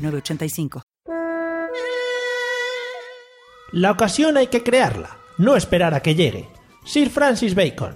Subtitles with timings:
[0.00, 0.82] 906985.
[3.72, 6.48] La ocasión hay que crearla, no esperar a que llegue.
[6.84, 7.94] Sir Francis Bacon.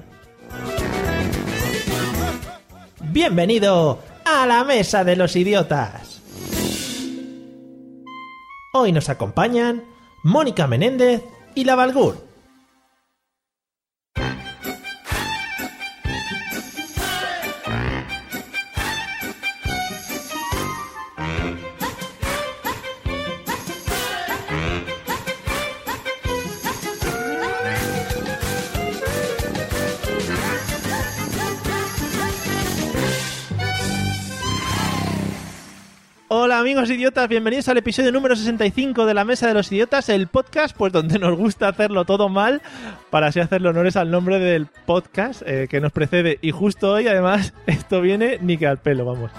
[3.11, 6.23] Bienvenido a la Mesa de los Idiotas.
[8.73, 9.85] Hoy nos acompañan
[10.25, 11.23] Mónica Menéndez
[11.55, 12.24] y La Valgur.
[36.75, 40.77] Amigos idiotas, bienvenidos al episodio número 65 de la Mesa de los Idiotas, el podcast
[40.77, 42.63] pues donde nos gusta hacerlo todo mal
[43.11, 47.07] para así hacerle honores al nombre del podcast eh, que nos precede y justo hoy
[47.07, 49.31] además esto viene ni que al pelo, vamos.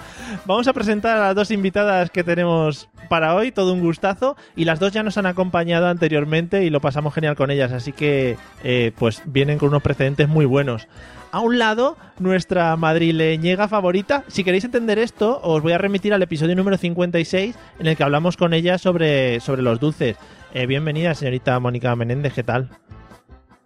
[0.46, 4.64] Vamos a presentar a las dos invitadas que tenemos para hoy, todo un gustazo y
[4.64, 8.38] las dos ya nos han acompañado anteriormente y lo pasamos genial con ellas, así que
[8.64, 10.88] eh, pues vienen con unos precedentes muy buenos
[11.36, 14.24] a un lado nuestra madrileñega favorita.
[14.26, 18.02] Si queréis entender esto, os voy a remitir al episodio número 56 en el que
[18.02, 20.16] hablamos con ella sobre, sobre los dulces.
[20.54, 22.70] Eh, bienvenida, señorita Mónica Menéndez, ¿qué tal?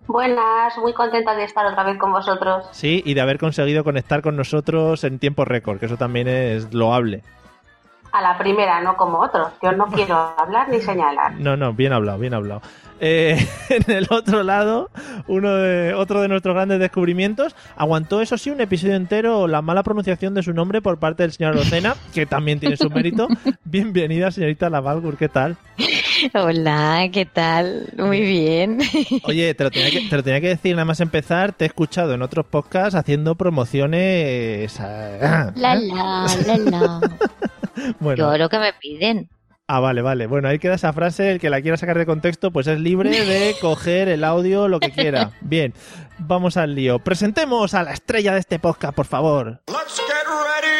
[0.09, 2.67] Buenas, muy contenta de estar otra vez con vosotros.
[2.73, 6.75] Sí, y de haber conseguido conectar con nosotros en tiempo récord, que eso también es
[6.75, 7.23] loable.
[8.13, 9.53] A la primera, no como otros.
[9.63, 11.35] Yo no quiero hablar ni señalar.
[11.35, 12.63] No, no, bien hablado, bien hablado.
[13.01, 13.39] Eh,
[13.71, 14.91] en el otro lado,
[15.27, 19.83] uno de, otro de nuestros grandes descubrimientos aguantó, eso sí, un episodio entero la mala
[19.83, 23.29] pronunciación de su nombre por parte del señor Rocena, que también tiene su mérito.
[23.65, 25.57] Bienvenida, señorita Lavalgur, ¿qué tal?
[26.35, 27.93] Hola, ¿qué tal?
[27.97, 28.79] Muy bien.
[29.25, 31.53] Oye, te lo, tenía que, te lo tenía que decir nada más empezar.
[31.53, 34.79] Te he escuchado en otros podcasts haciendo promociones.
[34.79, 37.01] La, la, la, la.
[37.99, 38.33] Bueno.
[38.33, 39.31] Yo lo que me piden.
[39.67, 40.27] Ah, vale, vale.
[40.27, 41.31] Bueno, ahí queda esa frase.
[41.31, 44.81] El que la quiera sacar de contexto, pues es libre de coger el audio, lo
[44.81, 45.31] que quiera.
[45.41, 45.73] Bien,
[46.19, 46.99] vamos al lío.
[46.99, 49.63] Presentemos a la estrella de este podcast, por favor.
[49.69, 50.80] Let's get ready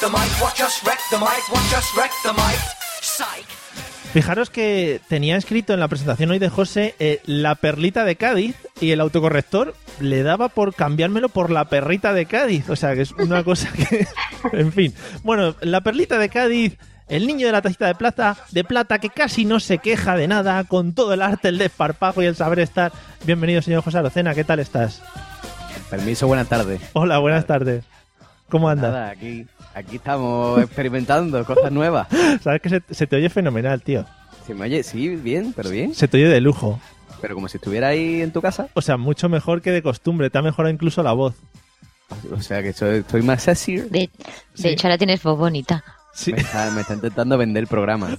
[0.00, 2.58] the mic, watch us wreck the mic, watch us wreck the mic.
[3.00, 3.46] Psych.
[4.12, 8.56] Fijaros que tenía escrito en la presentación hoy de José eh, la perlita de Cádiz
[8.80, 12.70] y el autocorrector le daba por cambiármelo por la perrita de Cádiz.
[12.70, 14.06] O sea, que es una cosa que...
[14.52, 14.94] en fin.
[15.24, 19.10] Bueno, la perlita de Cádiz, el niño de la tacita de plata, de plata que
[19.10, 22.60] casi no se queja de nada, con todo el arte, el desparpajo y el saber
[22.60, 22.92] estar.
[23.24, 25.02] Bienvenido, señor José Arocena, ¿qué tal estás?
[25.90, 26.80] Permiso, buenas tardes.
[26.92, 27.84] Hola, buenas tardes.
[28.48, 28.92] ¿Cómo andas?
[28.92, 32.08] Nada, aquí, aquí estamos experimentando cosas nuevas.
[32.42, 34.04] Sabes que se, se te oye fenomenal, tío.
[34.46, 34.82] ¿Se me oye?
[34.82, 35.94] Sí, bien, pero bien.
[35.94, 36.80] Se te oye de lujo.
[37.20, 38.68] Pero como si estuviera ahí en tu casa.
[38.74, 40.30] O sea, mucho mejor que de costumbre.
[40.30, 41.34] Te ha mejorado incluso la voz.
[42.32, 43.76] O sea, que soy- estoy más sexy.
[43.76, 44.10] De, de
[44.54, 44.68] Sí.
[44.68, 45.84] hecho, ahora tienes voz bonita.
[46.14, 46.32] Sí.
[46.32, 48.08] Me, está, me está intentando vender el programa.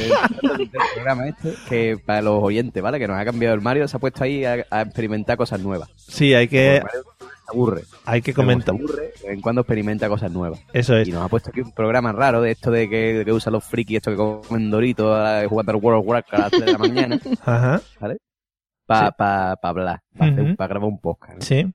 [0.00, 2.98] El programa este, que para los oyentes, ¿vale?
[2.98, 5.88] Que nos ha cambiado el Mario, se ha puesto ahí a, a experimentar cosas nuevas.
[5.96, 7.04] Sí, hay que, Mario
[7.50, 7.82] aburre.
[8.04, 8.74] hay que comentar.
[8.74, 10.60] Aburre, de vez en cuando experimenta cosas nuevas.
[10.72, 11.08] Eso es.
[11.08, 13.52] Y nos ha puesto aquí un programa raro de esto de que, de que usan
[13.52, 16.64] los frikis, esto que comen Doritos eh, jugando al World of Warcraft a las 3
[16.66, 17.80] de la mañana, Ajá.
[18.00, 18.16] ¿vale?
[18.86, 19.14] Para Sí.
[19.18, 21.34] pa, pa hablar, para grabar un podcast.
[21.34, 21.40] ¿no?
[21.42, 21.72] Sí.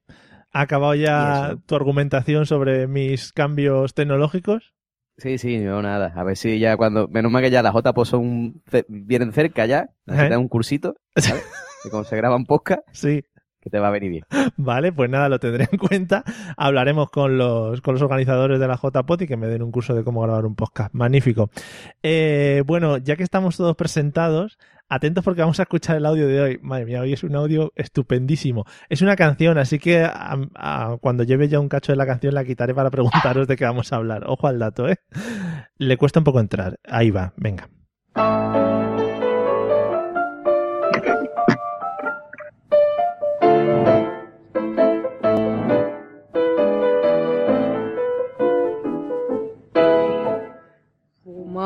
[0.51, 4.73] ¿Ha acabado ya tu argumentación sobre mis cambios tecnológicos?
[5.17, 6.11] Sí, sí, yo nada.
[6.15, 7.07] A ver si ya cuando.
[7.07, 9.89] Menos mal que ya las JPO son vienen cerca ya.
[10.05, 11.43] Necesitan un cursito, ¿sabes?
[11.83, 13.23] que como se graban podcast, Sí.
[13.65, 14.23] Que te va a venir bien.
[14.57, 16.23] Vale, pues nada, lo tendré en cuenta.
[16.55, 19.95] Hablaremos con los, con los organizadores de la JPOT y que me den un curso
[19.95, 20.93] de cómo grabar un podcast.
[20.93, 21.49] Magnífico.
[22.03, 26.41] Eh, bueno, ya que estamos todos presentados, atentos porque vamos a escuchar el audio de
[26.41, 26.59] hoy.
[26.61, 28.65] Madre mía, hoy es un audio estupendísimo.
[28.87, 30.07] Es una canción, así que
[31.01, 33.91] cuando lleve ya un cacho de la canción la quitaré para preguntaros de qué vamos
[33.91, 34.25] a hablar.
[34.27, 34.97] Ojo al dato, ¿eh?
[35.79, 36.79] Le cuesta un poco entrar.
[36.83, 37.67] Ahí va, venga.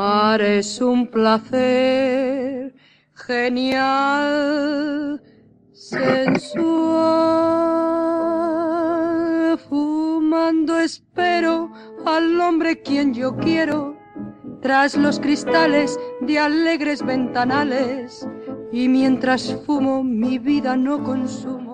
[0.00, 2.74] Fumar es un placer
[3.26, 5.22] genial,
[5.74, 7.50] sensual.
[10.82, 11.70] espero
[12.06, 13.94] al hombre quien yo quiero,
[14.62, 18.26] tras los cristales de alegres ventanales,
[18.72, 21.69] y mientras fumo mi vida no consumo.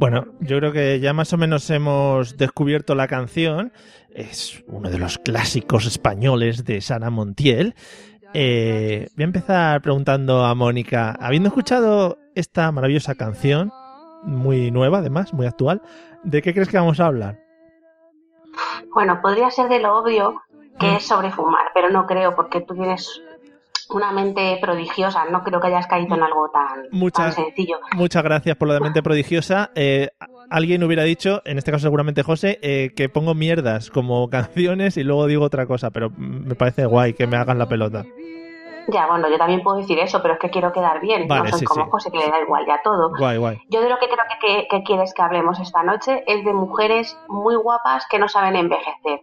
[0.00, 3.70] Bueno, yo creo que ya más o menos hemos descubierto la canción.
[4.08, 7.74] Es uno de los clásicos españoles de Sara Montiel.
[8.32, 13.72] Eh, voy a empezar preguntando a Mónica, habiendo escuchado esta maravillosa canción,
[14.22, 15.82] muy nueva además, muy actual,
[16.24, 17.38] ¿de qué crees que vamos a hablar?
[18.94, 20.40] Bueno, podría ser de lo obvio
[20.78, 23.20] que es sobre fumar, pero no creo porque tú tienes
[23.94, 25.24] una mente prodigiosa.
[25.26, 27.78] No creo que hayas caído en algo tan, Muchas- tan sencillo.
[27.94, 29.70] Muchas gracias por lo de mente prodigiosa.
[29.74, 30.08] Eh,
[30.50, 35.04] alguien hubiera dicho, en este caso seguramente José, eh, que pongo mierdas como canciones y
[35.04, 38.04] luego digo otra cosa, pero me parece guay que me hagan la pelota.
[38.88, 41.28] Ya, bueno, yo también puedo decir eso, pero es que quiero quedar bien.
[41.28, 41.90] Vale, no soy sí, como sí.
[41.92, 43.10] José, que le da igual ya todo.
[43.16, 43.58] Guay, guay.
[43.68, 46.52] Yo de lo que creo que, que- que quieres que hablemos esta noche es de
[46.52, 49.20] mujeres muy guapas que no saben envejecer.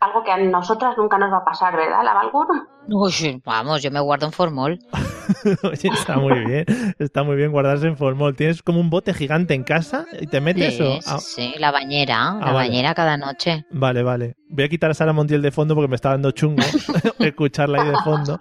[0.00, 2.46] Algo que a nosotras nunca nos va a pasar, ¿verdad, la Valgur?
[2.88, 4.78] Uy, sí, vamos, yo me guardo un formol.
[5.64, 6.64] Oye, está muy bien.
[6.98, 8.36] Está muy bien guardarse en formol.
[8.36, 11.00] ¿Tienes como un bote gigante en casa y te metes Sí, o...?
[11.00, 12.52] sí, Ah, sí, la bañera, la vale.
[12.52, 13.64] bañera cada noche.
[13.70, 14.36] Vale, vale.
[14.50, 16.62] Voy a quitar a Sara Montiel de fondo porque me está dando chungo
[17.18, 18.40] escucharla ahí de fondo.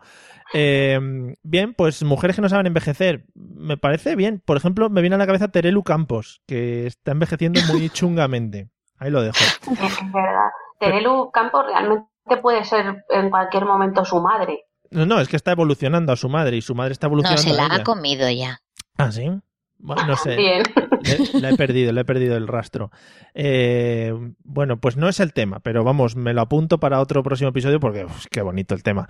[0.54, 1.00] Eh,
[1.42, 3.26] bien, pues mujeres que no saben envejecer.
[3.34, 4.42] Me parece bien.
[4.46, 8.70] Por ejemplo, me viene a la cabeza Terelu Campos, que está envejeciendo muy chungamente.
[8.98, 9.38] Ahí lo dejo.
[9.40, 10.50] Es verdad.
[10.80, 12.08] Terelu Campos realmente
[12.42, 14.66] puede ser en cualquier momento su madre.
[14.92, 17.42] No, no, es que está evolucionando a su madre y su madre está No, evolucionando
[17.52, 17.84] se la a ha ella.
[17.84, 18.60] comido ya.
[18.98, 19.30] Ah, sí.
[19.78, 20.36] Bueno, no sé.
[20.38, 20.64] Bien.
[21.02, 22.92] Le, la he perdido, le he perdido el rastro.
[23.34, 24.14] Eh,
[24.44, 27.80] bueno, pues no es el tema, pero vamos, me lo apunto para otro próximo episodio
[27.80, 29.08] porque uf, qué bonito el tema.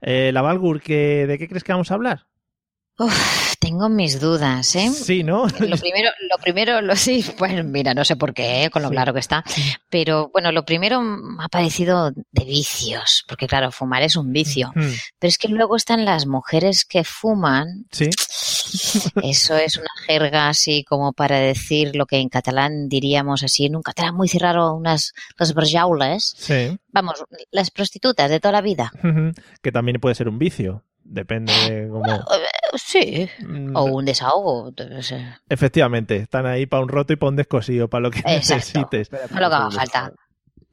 [0.00, 2.26] Eh, la Valgur, ¿qué- ¿de qué crees que vamos a hablar?
[2.96, 4.88] Uf, tengo mis dudas, ¿eh?
[4.90, 5.46] Sí, ¿no?
[5.48, 8.70] Lo primero, lo primero, lo sí, pues mira, no sé por qué, ¿eh?
[8.70, 8.94] con lo Sí.
[8.94, 9.42] claro que está,
[9.90, 14.70] pero bueno, lo primero me ha parecido de vicios, porque claro, fumar es un vicio,
[14.74, 18.10] pero es que luego están las mujeres que fuman, Sí,
[19.24, 23.74] eso es una jerga así como para decir lo que en catalán diríamos así, en
[23.76, 26.78] un catalán muy cerrado, unas las barjaules, sí.
[26.92, 28.92] vamos, las prostitutas de toda la vida.
[29.62, 30.84] que también puede ser un vicio.
[31.06, 32.06] Depende de cómo.
[32.14, 32.18] Eh,
[32.76, 35.24] Sí, Mm, o un desahogo, no sé.
[35.48, 38.80] Efectivamente, están ahí para un roto y para un descosío, para lo que Exacto.
[38.80, 39.10] necesites.
[39.12, 40.12] No lo que haga falta.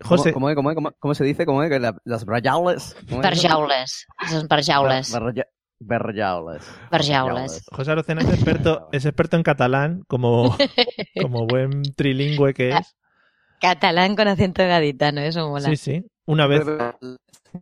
[0.03, 1.45] José, ¿Cómo, cómo, cómo, cómo- cómo se dice?
[1.45, 1.71] ¿Cómo es?
[2.05, 2.95] Las barjaules.
[3.07, 3.43] ¿Cómo es?
[3.43, 5.45] Barjaules, son barja-
[5.79, 6.63] Barjaules.
[6.91, 7.65] barjaules.
[7.71, 10.55] José Arocena es experto, es experto en catalán, como,
[11.21, 12.95] como buen trilingüe que es.
[13.59, 15.69] Catalán con acento gaditano, eso mola.
[15.69, 16.03] Sí, sí.
[16.25, 16.61] Una vez,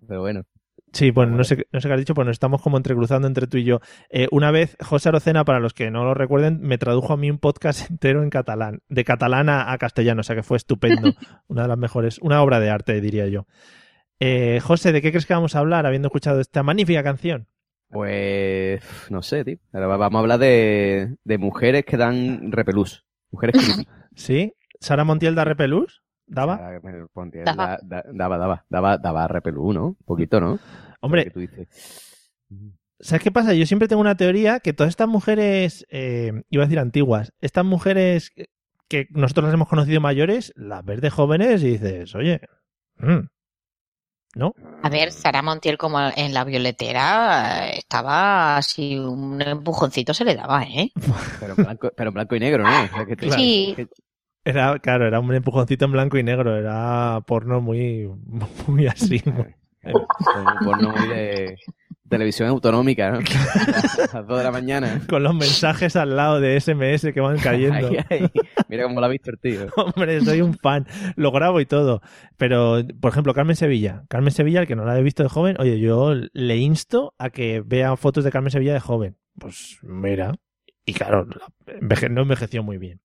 [0.07, 0.43] Pero bueno.
[0.91, 3.47] Sí, bueno, no sé, no sé qué has dicho, pues nos estamos como entrecruzando entre
[3.47, 3.79] tú y yo.
[4.09, 7.29] Eh, una vez, José Arocena, para los que no lo recuerden, me tradujo a mí
[7.29, 11.11] un podcast entero en catalán, de catalán a, a castellano, o sea que fue estupendo.
[11.47, 13.45] una de las mejores, una obra de arte, diría yo.
[14.19, 17.47] Eh, José, ¿de qué crees que vamos a hablar habiendo escuchado esta magnífica canción?
[17.89, 19.57] Pues no sé, tío.
[19.71, 23.05] Ahora vamos a hablar de, de mujeres que dan repelús.
[23.31, 23.87] Mujeres creepy.
[24.15, 24.53] ¿Sí?
[24.79, 26.03] ¿Sara Montiel da repelús?
[26.29, 26.57] ¿Daba?
[27.43, 27.77] Daba.
[27.81, 29.85] da- da- Daba, daba, daba, daba repelú, ¿no?
[29.87, 30.59] Un poquito, ¿no?
[31.01, 31.67] Hombre, Que tú dices.
[33.01, 33.53] ¿Sabes qué pasa?
[33.53, 37.63] Yo siempre tengo una teoría que todas estas mujeres, eh, iba a decir antiguas, estas
[37.65, 38.31] mujeres
[38.89, 42.41] que- nosotros las hemos conocido mayores, las ves de jóvenes y dices, oye,
[42.97, 43.27] mm,
[44.35, 44.53] ¿no?
[44.83, 50.35] A ver, Sara Montiel como en la violetera eh, estaba así, un empujoncito se le
[50.35, 50.91] daba, ¿eh?
[51.39, 52.83] Pero en blanco, pero en blanco y negro, ¿no?
[52.83, 53.73] O sea, que tú- Sí.
[53.77, 53.87] que-
[54.49, 58.09] Era, claro, era un empujoncito en blanco y negro, era porno muy,
[58.67, 59.21] muy así.
[59.25, 59.55] muy-
[59.93, 61.55] Un porno muy de
[62.09, 63.19] televisión autonómica, ¿no?
[64.11, 64.99] A las 2 de la mañana.
[65.07, 67.89] con los mensajes al lado de SMS que van cayendo.
[68.67, 69.67] Mira cómo lo ha visto el tío.
[69.75, 72.01] Hombre, soy un fan, lo grabo y todo.
[72.37, 74.03] Pero, por ejemplo, Carmen Sevilla.
[74.09, 77.29] Carmen Sevilla, el que no la he visto de joven, oye, yo le insto a
[77.29, 79.17] que vea fotos de Carmen Sevilla de joven.
[79.37, 80.33] Pues mira.
[80.85, 81.27] Y claro,
[82.09, 82.99] no envejeció muy bien.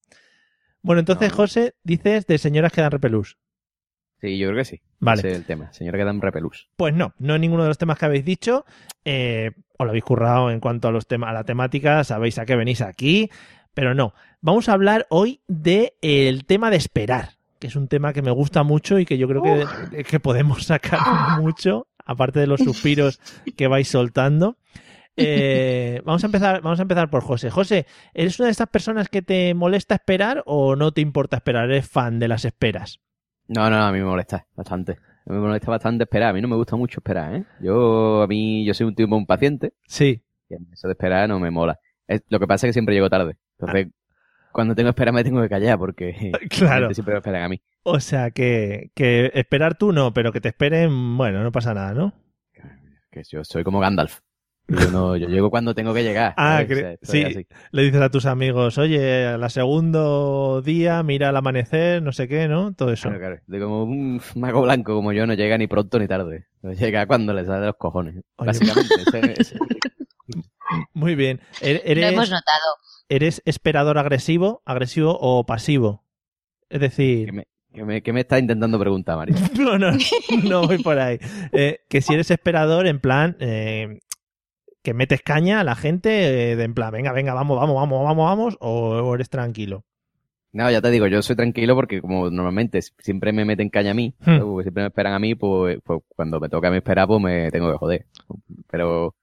[0.84, 1.36] Bueno, entonces, No.
[1.36, 3.38] José, dices de señoras que dan repelús.
[4.20, 4.80] Sí, yo creo que sí.
[5.00, 5.20] Vale.
[5.20, 5.72] Ese es el tema.
[5.72, 6.68] Señora que dan repelús.
[6.76, 8.64] Pues no, no es ninguno de los temas que habéis dicho.
[9.04, 12.44] Eh, os lo habéis currado en cuanto a los temas, a la temática, sabéis a
[12.46, 13.30] qué venís aquí,
[13.72, 14.14] pero no.
[14.40, 18.30] Vamos a hablar hoy de el tema de esperar, que es un tema que me
[18.30, 23.20] gusta mucho y que yo creo que, que podemos sacar mucho, aparte de los suspiros
[23.56, 24.58] que vais soltando.
[25.16, 27.50] Eh, vamos a empezar, vamos a empezar por José.
[27.50, 31.66] José, ¿eres una de estas personas que te molesta esperar o no te importa esperar?
[31.70, 33.00] ¿Eres fan de las esperas?
[33.46, 34.92] No, no, no, a mí me molesta bastante.
[34.92, 36.30] A mí me molesta bastante esperar.
[36.30, 37.44] A mí no me gusta mucho esperar, ¿eh?
[37.60, 40.22] Yo, a mí, yo soy un tipo un paciente Sí.
[40.48, 41.78] y eso de esperar no me mola.
[42.06, 43.36] Es- lo que pasa es que siempre llego tarde.
[43.58, 43.88] Entonces,
[44.52, 46.92] cuando tengo espera me tengo que callar porque Claro.
[46.92, 47.62] siempre me esperan a mí.
[47.84, 51.92] O sea, que, que esperar tú no, pero que te esperen, bueno, no pasa nada,
[51.94, 52.12] ¿no?
[53.10, 54.20] Que yo soy como Gandalf.
[54.66, 56.32] Yo, no, yo llego cuando tengo que llegar.
[56.38, 57.22] Ah, O sea, sí.
[57.22, 57.46] así.
[57.70, 62.28] Le dices a tus amigos, oye, a la segundo día, mira el amanecer, no sé
[62.28, 62.72] qué, ¿no?
[62.74, 63.08] Todo eso.
[63.10, 63.40] Claro, claro.
[63.46, 66.46] De como un mago blanco como yo no llega ni pronto ni tarde.
[66.62, 68.14] Llega cuando le sale de los cojones.
[68.36, 68.46] Oye.
[68.46, 68.94] Básicamente.
[69.06, 69.58] ese- ese-
[70.94, 71.40] Muy bien.
[71.60, 72.76] E- Lo ¿Eres, hemos notado.
[73.08, 76.04] ¿Eres esperador agresivo, agresivo o pasivo?
[76.70, 79.36] Es ¿Qué decir, me, qué me- qué me está intentando preguntar, María?
[79.58, 79.90] no, no,
[80.42, 81.18] no voy por ahí.
[81.52, 83.98] Eh, que si eres esperador, en plan, eh,
[84.84, 88.04] que metes caña a la gente, eh, de en plan, venga, venga, vamos, vamos, vamos,
[88.04, 89.84] vamos, vamos, o, o eres tranquilo.
[90.52, 93.94] No, ya te digo, yo soy tranquilo porque como normalmente siempre me meten caña a
[93.94, 94.60] mí, Hmm.
[94.62, 97.50] siempre me esperan a mí, pues, pues cuando me toca a mí esperar, pues me
[97.50, 98.06] tengo que joder.
[98.70, 99.16] Pero,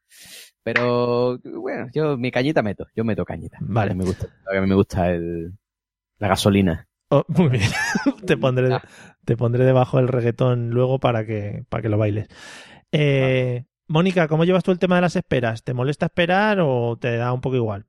[0.64, 3.58] pero, bueno, yo mi cañita meto, yo meto cañita.
[3.62, 3.96] Vale.
[3.96, 5.54] Me gusta, a mí me gusta el,
[6.20, 6.88] la gasolina.
[7.10, 7.64] Oh, muy bien.
[8.26, 8.80] te, pondré, de-
[9.26, 12.28] te pondré debajo del reggaetón luego para que, para que lo bailes.
[12.92, 15.64] Eh, Mónica, ¿cómo llevas tú el tema de las esperas?
[15.64, 17.86] ¿Te molesta esperar o te da un poco igual?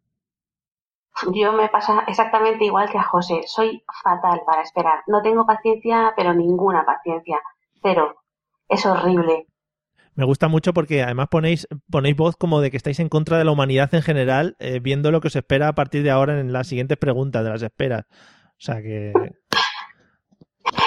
[1.33, 3.43] Yo me pasa exactamente igual que a José.
[3.47, 5.05] Soy fatal para esperar.
[5.07, 7.39] No tengo paciencia, pero ninguna paciencia.
[7.83, 8.17] Cero.
[8.69, 9.47] Es horrible.
[10.17, 13.45] Me gusta mucho porque además ponéis, ponéis voz como de que estáis en contra de
[13.45, 16.53] la humanidad en general, eh, viendo lo que os espera a partir de ahora en
[16.53, 18.07] las siguientes preguntas de las esperas.
[18.11, 19.13] O sea que.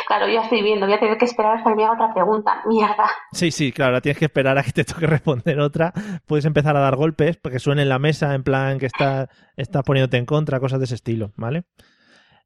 [0.08, 0.86] Claro, yo estoy viendo.
[0.86, 2.62] Voy a tener que esperar hasta que me haga otra pregunta.
[2.67, 3.10] Mierda.
[3.32, 5.91] Sí, sí, claro, ahora tienes que esperar a que te toque responder otra.
[6.25, 9.84] Puedes empezar a dar golpes porque suene en la mesa, en plan que está, estás
[9.84, 11.63] poniéndote en contra, cosas de ese estilo, ¿vale?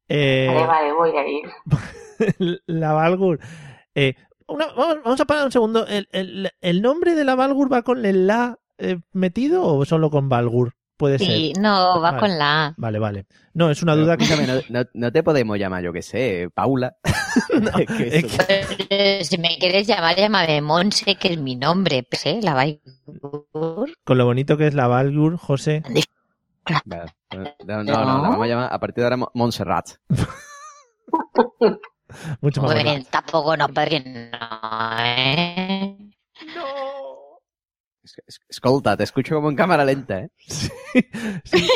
[0.08, 2.58] Eh, Vale, vale, voy a ir.
[2.66, 3.38] la Valgur.
[3.94, 4.14] Eh,
[4.48, 5.86] una- vamos, vamos a parar un segundo.
[5.86, 10.10] ¿El, el, el nombre de la Valgur va con el la eh, metido o solo
[10.10, 10.72] con Valgur?
[11.00, 11.62] Puede Sí, ser.
[11.62, 12.18] no, va Vale.
[12.20, 12.74] con la A.
[12.76, 13.24] Vale, vale.
[13.54, 14.24] No, es una duda que.
[14.24, 16.96] Escúchame, no, no- no te podemos llamar, yo que sé, Paula.
[17.74, 18.36] Es que es
[18.88, 22.02] Pero si me quieres llamar, llámame Monse, que es mi nombre.
[22.02, 22.40] Pues, ¿eh?
[22.42, 22.82] La vai.
[24.04, 25.82] Con lo bonito que es la Valgur, José.
[26.64, 27.06] Claro.
[27.64, 29.86] No, no, no, la vamos a llamar a partir de ahora Mo- Montserrat.
[32.42, 32.74] Mucho más.
[32.74, 35.96] Bueno, tampoco no, no, ¿eh?
[36.34, 36.79] Es-
[38.48, 40.30] Escolta, te escucho como en cámara lenta, ¿eh?
[41.44, 41.68] Sí,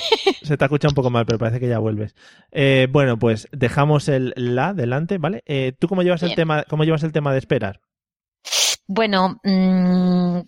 [0.43, 2.15] se te escucha un poco mal, pero parece que ya vuelves.
[2.51, 5.43] Eh, bueno, pues dejamos el la delante, ¿vale?
[5.47, 7.81] Eh, ¿Tú cómo llevas el tema, cómo llevas el tema de esperar?
[8.87, 10.41] Bueno, mm,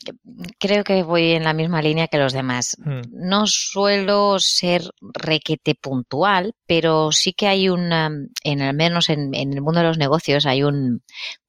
[0.59, 2.77] creo que voy en la misma línea que los demás.
[2.79, 3.01] Hmm.
[3.11, 8.11] No suelo ser requete puntual, pero sí que hay una,
[8.45, 11.03] en al menos en, en el mundo de los negocios, hay un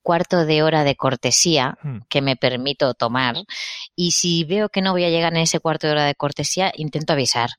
[0.08, 1.98] cuarto de hora de cortesía Hmm.
[2.08, 3.36] que me permito tomar.
[3.94, 6.72] Y si veo que no voy a llegar en ese cuarto de hora de cortesía,
[6.76, 7.50] intento avisar.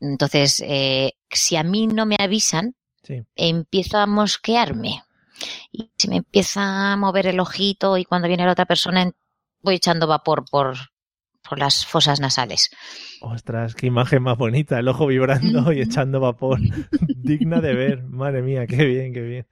[0.00, 2.74] Entonces, eh, si a mí no me avisan,
[3.04, 3.22] Sí.
[3.36, 5.04] empiezo a mosquearme.
[5.70, 9.08] Y se me empieza a mover el ojito y cuando viene la otra persona
[9.62, 10.76] voy echando vapor por,
[11.48, 12.70] por las fosas nasales.
[13.20, 16.60] Ostras, qué imagen más bonita, el ojo vibrando y echando vapor.
[17.16, 19.46] Digna de ver, madre mía, qué bien, qué bien.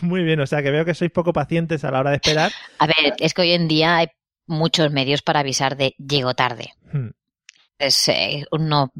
[0.00, 2.52] Muy bien, o sea que veo que sois poco pacientes a la hora de esperar.
[2.78, 4.08] A ver, es que hoy en día hay
[4.46, 6.72] muchos medios para avisar de llego tarde.
[6.92, 7.10] Hmm.
[7.78, 8.92] Pues, eh, no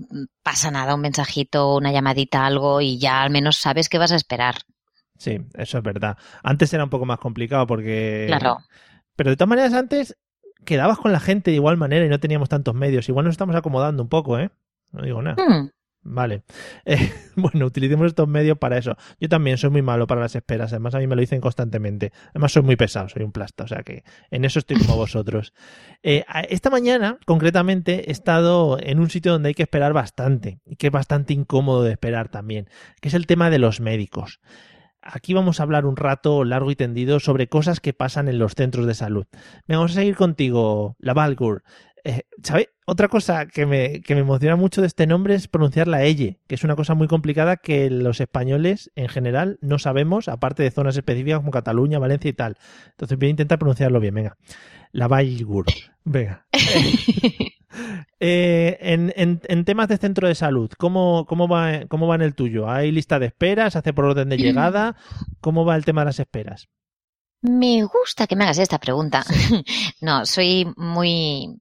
[0.43, 4.17] pasa nada, un mensajito, una llamadita, algo y ya al menos sabes que vas a
[4.17, 4.55] esperar.
[5.19, 6.17] Sí, eso es verdad.
[6.43, 8.25] Antes era un poco más complicado porque...
[8.27, 8.59] Claro.
[9.17, 10.17] Pero de todas maneras antes
[10.65, 13.09] quedabas con la gente de igual manera y no teníamos tantos medios.
[13.09, 14.51] Igual nos estamos acomodando un poco, ¿eh?
[14.93, 15.37] No digo nada.
[15.43, 15.69] Hmm,
[16.03, 16.43] Vale.
[16.87, 18.97] Eh, bueno, utilicemos estos medios para eso.
[19.21, 20.73] Yo también soy muy malo para las esperas.
[20.73, 22.11] Además, a mí me lo dicen constantemente.
[22.31, 23.65] Además, soy muy pesado, soy un plasta.
[23.65, 25.53] O sea que en eso estoy como vosotros.
[26.03, 30.61] Eh, esta mañana, concretamente, he estado en un sitio donde hay que esperar bastante.
[30.65, 32.69] Y que es bastante incómodo de esperar también.
[33.01, 34.41] Que es el tema de los médicos.
[35.03, 38.55] Aquí vamos a hablar un rato largo y tendido sobre cosas que pasan en los
[38.55, 39.27] centros de salud.
[39.67, 41.63] Venga, vamos a seguir contigo, la Valgur.
[42.05, 42.69] Eh, ¿Sabes?
[42.87, 46.39] Otra cosa que me, que me emociona mucho de este nombre es pronunciar la elle,
[46.47, 50.71] que es una cosa muy complicada que los españoles en general no sabemos, aparte de
[50.71, 52.57] zonas específicas como Cataluña, Valencia y tal.
[52.91, 54.37] Entonces voy a intentar pronunciarlo bien, venga.
[54.93, 55.67] La Valgur.
[56.05, 56.47] Venga.
[58.19, 62.23] Eh, en, en- en temas de centro de salud, ¿cómo, cómo, va, ¿cómo va en
[62.23, 62.69] el tuyo?
[62.71, 63.73] ¿Hay lista de esperas?
[63.73, 64.97] ¿Se hace por orden de llegada?
[65.41, 66.69] ¿Cómo va el tema de las esperas?
[67.43, 69.25] Me gusta que me hagas esta pregunta.
[70.03, 71.59] No, soy muy...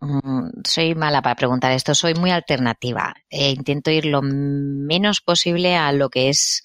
[0.00, 3.14] mm, Soy mala para preguntar esto, soy muy alternativa.
[3.30, 6.62] Eh, intento ir lo menos posible a lo que es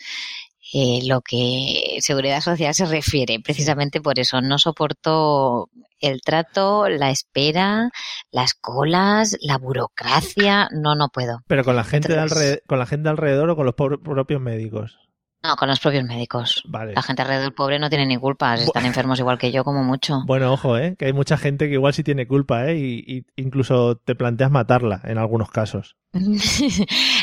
[0.73, 3.39] eh, lo que seguridad social se refiere.
[3.39, 7.91] Precisamente por eso no soporto el trato, la espera,
[8.31, 11.39] las colas, la burocracia, no, no puedo.
[11.47, 14.41] Pero con la gente, de Entonces- alre- con la gente alrededor o con los propios
[14.41, 14.97] médicos.
[15.43, 16.63] No, con los propios médicos.
[16.65, 16.93] Vale.
[16.93, 19.83] La gente alrededor pobre no tiene ni culpa, si están enfermos igual que yo, como
[19.83, 20.21] mucho.
[20.25, 20.95] Bueno, ojo, ¿eh?
[20.97, 22.77] Que hay mucha gente que igual sí tiene culpa, ¿eh?
[22.77, 25.97] Y, y incluso te planteas matarla en algunos casos.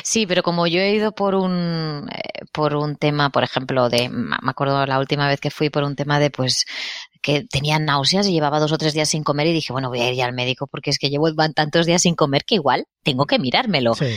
[0.02, 4.08] Sí, pero como yo he ido por un eh, por un tema, por ejemplo, de
[4.08, 6.64] me acuerdo la última vez que fui por un tema de pues
[7.22, 10.00] que tenía náuseas y llevaba dos o tres días sin comer y dije, bueno, voy
[10.00, 12.86] a ir ya al médico porque es que llevo tantos días sin comer que igual
[13.02, 13.94] tengo que mirármelo.
[13.94, 14.16] Sí.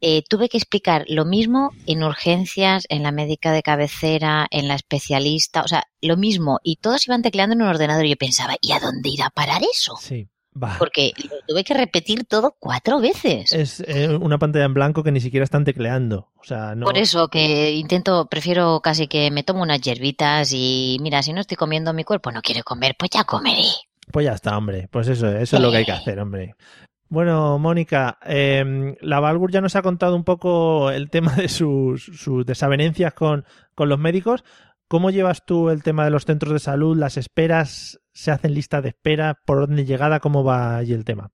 [0.00, 4.74] Eh, tuve que explicar lo mismo en urgencias, en la médica de cabecera, en la
[4.74, 8.54] especialista, o sea, lo mismo y todos iban tecleando en un ordenador y yo pensaba,
[8.60, 9.96] ¿y a dónde irá a parar eso?
[10.00, 10.28] Sí.
[10.60, 10.74] Va.
[10.78, 13.52] Porque lo tuve que repetir todo cuatro veces.
[13.52, 16.32] Es eh, una pantalla en blanco que ni siquiera están tecleando.
[16.36, 16.84] O sea, no.
[16.84, 21.40] Por eso que intento, prefiero casi que me tomo unas hierbitas y mira, si no
[21.40, 23.68] estoy comiendo mi cuerpo no quiere comer, pues ya comeré.
[24.10, 24.88] Pues ya está, hombre.
[24.90, 26.54] Pues eso, eso es lo que hay que hacer, hombre.
[27.10, 32.04] Bueno, Mónica, eh, la Valgur ya nos ha contado un poco el tema de sus,
[32.04, 34.44] sus desavenencias con, con los médicos.
[34.88, 36.96] ¿Cómo llevas tú el tema de los centros de salud?
[36.96, 38.00] ¿Las esperas?
[38.12, 39.38] ¿Se hacen lista de espera?
[39.46, 40.20] ¿Por orden de llegada?
[40.20, 41.30] ¿Cómo va allí el tema?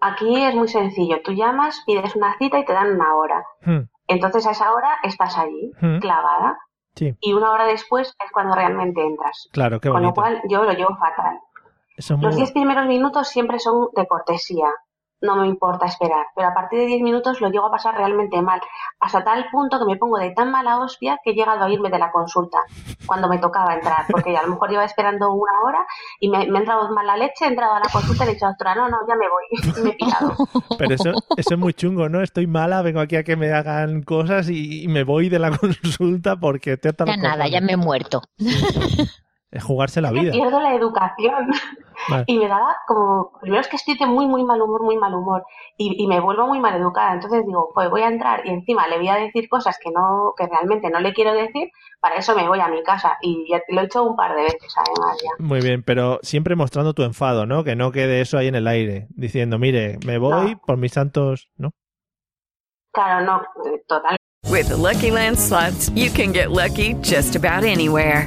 [0.00, 1.16] Aquí es muy sencillo.
[1.22, 3.44] Tú llamas, pides una cita y te dan una hora.
[3.62, 6.58] Hmm, Entonces a esa hora estás allí, hmm, clavada,
[6.96, 9.48] Sí, y una hora después es cuando realmente entras.
[9.52, 10.20] claro, qué Con lo bonito.
[10.20, 11.38] cual yo lo llevo fatal.
[11.98, 12.36] Los bueno.
[12.36, 14.68] 10 primeros minutos siempre son de cortesía.
[15.20, 16.26] No me importa esperar.
[16.36, 18.60] Pero a partir de 10 minutos lo llego a pasar realmente mal.
[19.00, 21.90] Hasta tal punto que me pongo de tan mala hostia que he llegado a irme
[21.90, 22.58] de la consulta
[23.04, 24.06] cuando me tocaba entrar.
[24.08, 25.84] Porque a lo mejor iba esperando una hora
[26.20, 28.34] y me, me ha entrado mala leche, he entrado a la consulta y le he
[28.34, 29.82] dicho, doctora, no, no, ya me voy.
[29.82, 30.36] Me he pirado.
[30.78, 32.22] Pero eso, eso es muy chungo, ¿no?
[32.22, 35.50] Estoy mala, vengo aquí a que me hagan cosas y, y me voy de la
[35.58, 38.22] consulta porque te Ya nada, ya me he muerto.
[39.50, 40.32] Es jugarse la vida.
[40.32, 41.50] Pierdo la educación.
[42.08, 42.24] Vale.
[42.26, 45.14] Y me daba como, primero es que estoy de muy, muy mal humor, muy mal
[45.14, 45.44] humor,
[45.76, 47.14] y, y me vuelvo muy mal educada.
[47.14, 50.34] Entonces digo, pues voy a entrar y encima le voy a decir cosas que no,
[50.36, 53.16] que realmente no le quiero decir, para eso me voy a mi casa.
[53.20, 55.30] Y ya lo he hecho un par de veces además ya.
[55.44, 57.64] Muy bien, pero siempre mostrando tu enfado, ¿no?
[57.64, 61.50] Que no quede eso ahí en el aire, diciendo, mire, me voy por mis santos,
[61.56, 61.70] ¿no?
[62.92, 63.42] Claro, no,
[63.72, 64.16] eh, total.
[64.50, 68.26] With the Lucky Land slots, you can get lucky just about anywhere.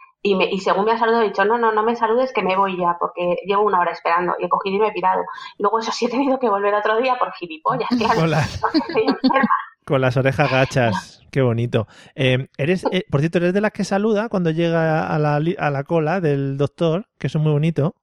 [0.23, 2.43] y, me, y según me ha saludado he dicho, no, no, no me saludes que
[2.43, 5.23] me voy ya porque llevo una hora esperando y he cogido y me he pirado.
[5.57, 8.21] Luego eso sí he tenido que volver otro día por gilipollas, claro.
[8.21, 8.47] Hola.
[9.85, 11.21] Con las orejas gachas.
[11.31, 11.87] Qué bonito.
[12.13, 15.69] Eh, eres, eh, por cierto, eres de las que saluda cuando llega a la, a
[15.71, 17.95] la cola del doctor, que eso es muy bonito.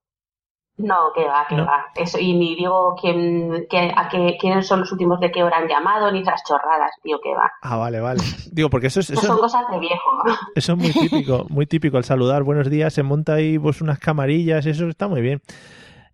[0.78, 1.66] No, que va, que No.
[1.66, 1.86] va.
[1.96, 5.68] Eso, y ni digo quién, a qué, quiénes son los últimos de qué hora han
[5.68, 7.50] llamado, ni esas chorradas, tío, que va.
[7.62, 8.20] Ah, vale, vale.
[8.52, 10.10] Digo, porque eso es, Eso eso, son es- cosas de viejo.
[10.54, 12.44] eso es muy típico, muy típico el saludar.
[12.44, 15.40] Buenos días, se monta ahí pues unas camarillas, eso está muy bien.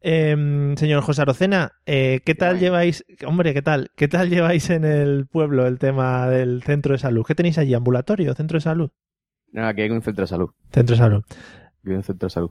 [0.01, 4.85] Em, señor José Arocena, eh, ¿qué tal lleváis, hombre, qué tal, qué tal lleváis en
[4.85, 7.25] el pueblo el tema del centro de salud?
[7.27, 7.73] ¿Qué tenéis allí?
[7.75, 8.35] ¿Ambulatorio?
[8.35, 8.91] ¿Centro de salud?
[9.53, 10.51] No, aquí hay un centro de salud.
[10.73, 11.23] Centro de salud.
[11.31, 12.51] Aquí hay un centro de salud.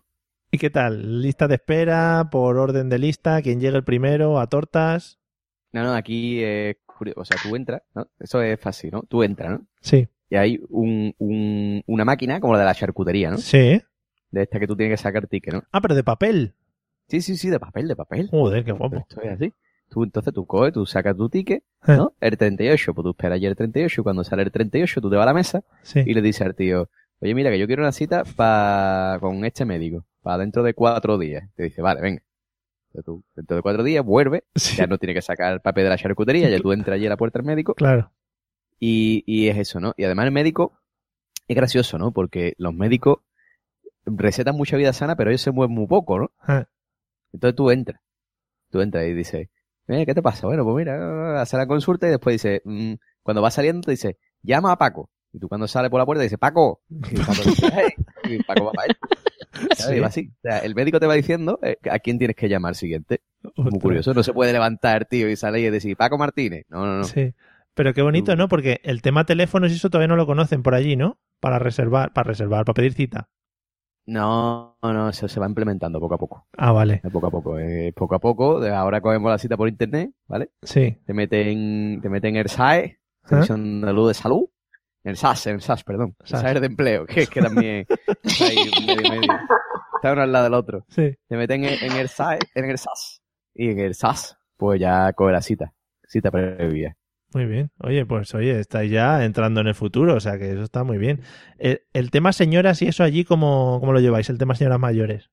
[0.53, 1.21] ¿Y qué tal?
[1.23, 2.29] ¿Lista de espera?
[2.31, 3.41] ¿Por orden de lista?
[3.41, 4.39] ¿Quién llega el primero?
[4.39, 5.19] ¿A tortas?
[5.71, 7.21] No, no, aquí es curioso.
[7.21, 8.07] O sea, tú entras, ¿no?
[8.19, 9.01] Eso es fácil, ¿no?
[9.01, 9.67] Tú entras, ¿no?
[9.81, 10.07] Sí.
[10.29, 13.37] Y hay un, un- una máquina como la de la charcutería, ¿no?
[13.39, 13.81] Sí.
[14.29, 15.63] De esta que tú tienes que sacar ticket, ¿no?
[15.71, 16.53] Ah, pero de papel.
[17.07, 18.27] Sí, sí, sí, de papel, de papel.
[18.29, 18.97] Joder, qué guapo.
[18.97, 19.53] esto es así.
[19.89, 21.95] Tú, entonces tú coges, tú sacas tu ticket, Eh.
[21.97, 22.13] ¿no?
[22.21, 25.15] El 38, pues tú esperas ayer el 38 y cuando sale el 38 tú te
[25.15, 26.01] vas a la mesa Sí.
[26.05, 26.89] y le dices al tío,
[27.21, 31.17] oye, mira, que yo quiero una cita pa, con este médico, para dentro de cuatro
[31.19, 31.47] días.
[31.55, 32.21] Te dice, vale, venga.
[32.87, 34.77] Entonces tú, dentro de cuatro días, vuelve, Sí.
[34.77, 37.09] ya no tiene que sacar el papel de la charcutería, ya tú entras allí a
[37.09, 38.11] la puerta del médico Claro.
[38.79, 39.93] y, y es eso, ¿no?
[39.97, 40.79] Y además el médico
[41.47, 42.11] es gracioso, ¿no?
[42.11, 43.17] Porque los médicos
[44.05, 46.31] recetan mucha vida sana, pero ellos se mueven muy poco, ¿no?
[46.41, 46.65] Ah,
[47.31, 47.99] Entonces tú entras.
[48.69, 49.49] Tú entras y dices,
[49.87, 50.47] eh, ¿qué te pasa?
[50.47, 54.17] Bueno, pues mira, hace la consulta y después dice, mm, cuando va saliendo te dice,
[54.41, 55.09] llama a Paco.
[55.31, 56.81] Y tú cuando sale por la puerta dice, Paco.
[56.89, 57.89] Y Paco dice, "Hey",
[58.25, 58.97] y Paco va para él.
[60.01, 60.29] Va así.
[60.29, 63.21] O sea, el médico te va diciendo eh, a quién tienes que llamar siguiente.
[63.55, 63.81] Muy Ostras.
[63.81, 64.13] curioso.
[64.13, 66.65] No se puede levantar, tío, y salir y decir, Paco Martínez.
[66.69, 67.03] No, no, no.
[67.03, 67.33] Sí.
[67.73, 68.47] Pero qué bonito, ¿no?
[68.47, 71.19] Porque el tema teléfonos y eso todavía no lo conocen por allí, ¿no?
[71.39, 73.29] Para reservar, para reservar, para pedir cita.
[74.05, 76.47] No, no, eso se va implementando poco a poco.
[76.57, 77.01] Ah, vale.
[77.11, 78.59] Poco a poco, eh, poco a poco.
[78.59, 80.49] De ahora cogemos la cita por internet, ¿vale?
[80.61, 80.97] Sí.
[81.05, 83.29] Te meten, te meten el SAE, ¿Ah?
[83.29, 84.45] Comisión de Salud de Salud.
[85.03, 86.15] El SAS, el SAS, perdón.
[86.23, 86.41] SAS.
[86.41, 87.85] SAE de empleo, que, que también
[88.23, 89.33] está ahí medio medio.
[89.95, 90.85] Está uno al lado del otro.
[90.89, 91.15] Sí.
[91.27, 93.21] Te meten en, en el SAE, en el SAS.
[93.53, 95.73] Y en el SAS, pues ya coge la cita.
[96.07, 96.97] Cita previa.
[97.33, 97.71] Muy bien.
[97.79, 100.97] Oye, pues oye, estáis ya entrando en el futuro, o sea que eso está muy
[100.97, 101.21] bien.
[101.57, 104.29] El, el tema señoras y eso allí, ¿cómo, ¿cómo lo lleváis?
[104.29, 105.31] El tema señoras mayores.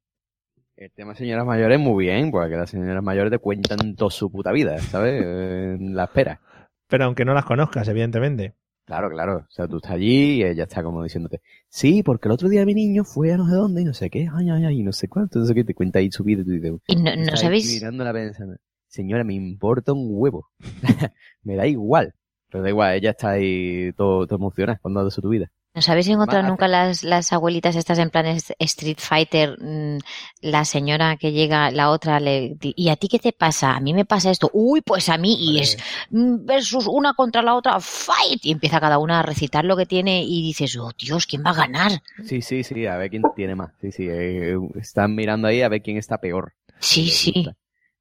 [0.76, 4.50] El tema señoras mayores muy bien, porque las señoras mayores te cuentan toda su puta
[4.50, 5.22] vida, ¿sabes?
[5.24, 6.40] En la espera.
[6.88, 8.54] Pero aunque no las conozcas, evidentemente.
[8.90, 9.36] Claro, claro.
[9.36, 12.66] O sea, tú estás allí y ella está como diciéndote, sí, porque el otro día
[12.66, 14.82] mi niño fue a no sé dónde y no sé qué, ay, ay, ay, y
[14.82, 17.14] no sé cuánto, entonces que te cuenta ahí su vida y tú dices, Y no,
[17.14, 18.56] no sabéis, mirándola pensando,
[18.88, 20.48] señora, me importa un huevo.
[21.44, 22.14] me da igual.
[22.50, 25.52] Pero da igual, ella está ahí todo, todo emocionada contando su tu vida.
[25.80, 28.26] ¿No sabéis encontrado nunca las, las abuelitas estas en plan
[28.58, 29.56] Street Fighter?
[29.58, 29.96] mm,
[30.42, 33.74] La señora que llega, la otra le ¿y a ti qué te pasa?
[33.74, 34.50] A mí me pasa esto.
[34.52, 35.78] Uy, pues a mí y es
[36.10, 38.44] mm, versus una contra la otra, fight.
[38.44, 41.52] Y empieza cada una a recitar lo que tiene y dices, oh Dios, ¿quién va
[41.52, 41.92] a ganar?
[42.26, 43.72] Sí, sí, sí, a ver quién tiene más.
[43.80, 46.52] Sí, sí, eh, están mirando ahí a ver quién está peor.
[46.78, 47.48] Sí, sí.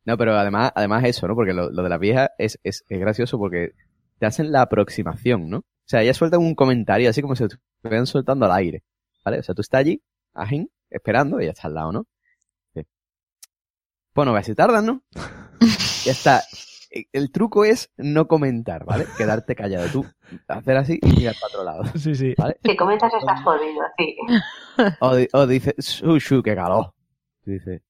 [0.04, 1.36] No, pero además, además eso, ¿no?
[1.36, 3.72] Porque lo, lo de las viejas es, es, es gracioso porque
[4.20, 5.60] te hacen la aproximación, ¿no?
[5.60, 7.46] O sea, ellas sueltan un comentario así como si
[7.80, 8.84] estuvieran soltando al aire,
[9.24, 9.40] ¿vale?
[9.40, 10.02] O sea, tú estás allí,
[10.34, 12.06] ajín, esperando, y ella está al lado, ¿no?
[12.74, 12.88] Dice,
[14.14, 15.02] Bueno, a ver si tardan, ¿no?
[16.06, 16.44] ya está.
[16.92, 19.06] E- El truco es no comentar, ¿vale?
[19.18, 20.06] Quedarte callado tú,
[20.48, 21.84] hacer así y mirar para otro lado.
[21.98, 22.34] Sí, sí.
[22.38, 22.58] ¿Vale?
[22.64, 24.18] Si comentas estás jodido, sí.
[25.00, 26.94] O, di- o dice, shu, shu, qué calor.
[27.46, 27.82] Tú dices,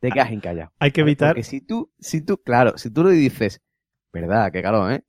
[0.00, 0.72] te quedas encallado.
[0.78, 1.12] Hay que ¿vale?
[1.12, 3.60] evitar- Porque si tú, si tú, claro, si tú le dices,
[4.12, 5.04] verdad, qué calor, ¿eh?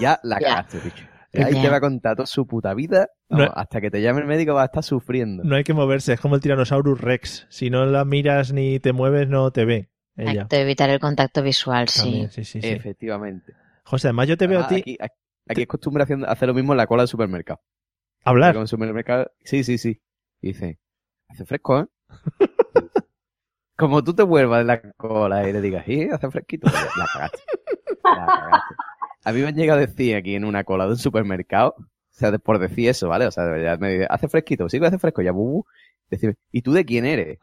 [0.00, 0.48] Ya la Ya.
[0.48, 1.04] cagaste, bicho.
[1.34, 1.62] Ahí Ya.
[1.62, 3.08] te va a contar toda su puta vida.
[3.28, 5.42] vamos, No- Hasta que te llame el médico va a estar sufriendo.
[5.44, 7.46] No hay que moverse, es como el Tyrannosaurus Rex.
[7.50, 9.90] Si no la miras ni te mueves, no te ve.
[10.16, 10.46] Hay Ella.
[10.48, 12.00] que evitar el contacto visual, sí.
[12.02, 12.68] También, sí, sí, sí.
[12.68, 13.52] Efectivamente.
[13.84, 15.14] José, además yo te veo a Además, ti Aquí, aquí-
[15.48, 17.60] aquí es costumbre hacer, hacer lo mismo en la cola del supermercado.
[18.24, 18.54] hablar.
[18.54, 20.00] En el supermercado, sí, sí, sí.
[20.40, 20.78] Y dice,
[21.28, 21.86] hace fresco, ¿eh?
[23.76, 27.38] Como tú te vuelvas de la cola y le digas, sí, hace fresquito, la cagaste.
[28.04, 28.74] La cagaste.
[29.24, 31.84] A mí me han llegado a decir aquí en una cola de un supermercado, o
[32.10, 33.26] sea, por decir eso, ¿vale?
[33.26, 35.64] O sea, ya me dice, hace fresquito, sí que hace fresco, ya, bubu.
[36.10, 37.38] Decirme, ¿y tú de quién eres?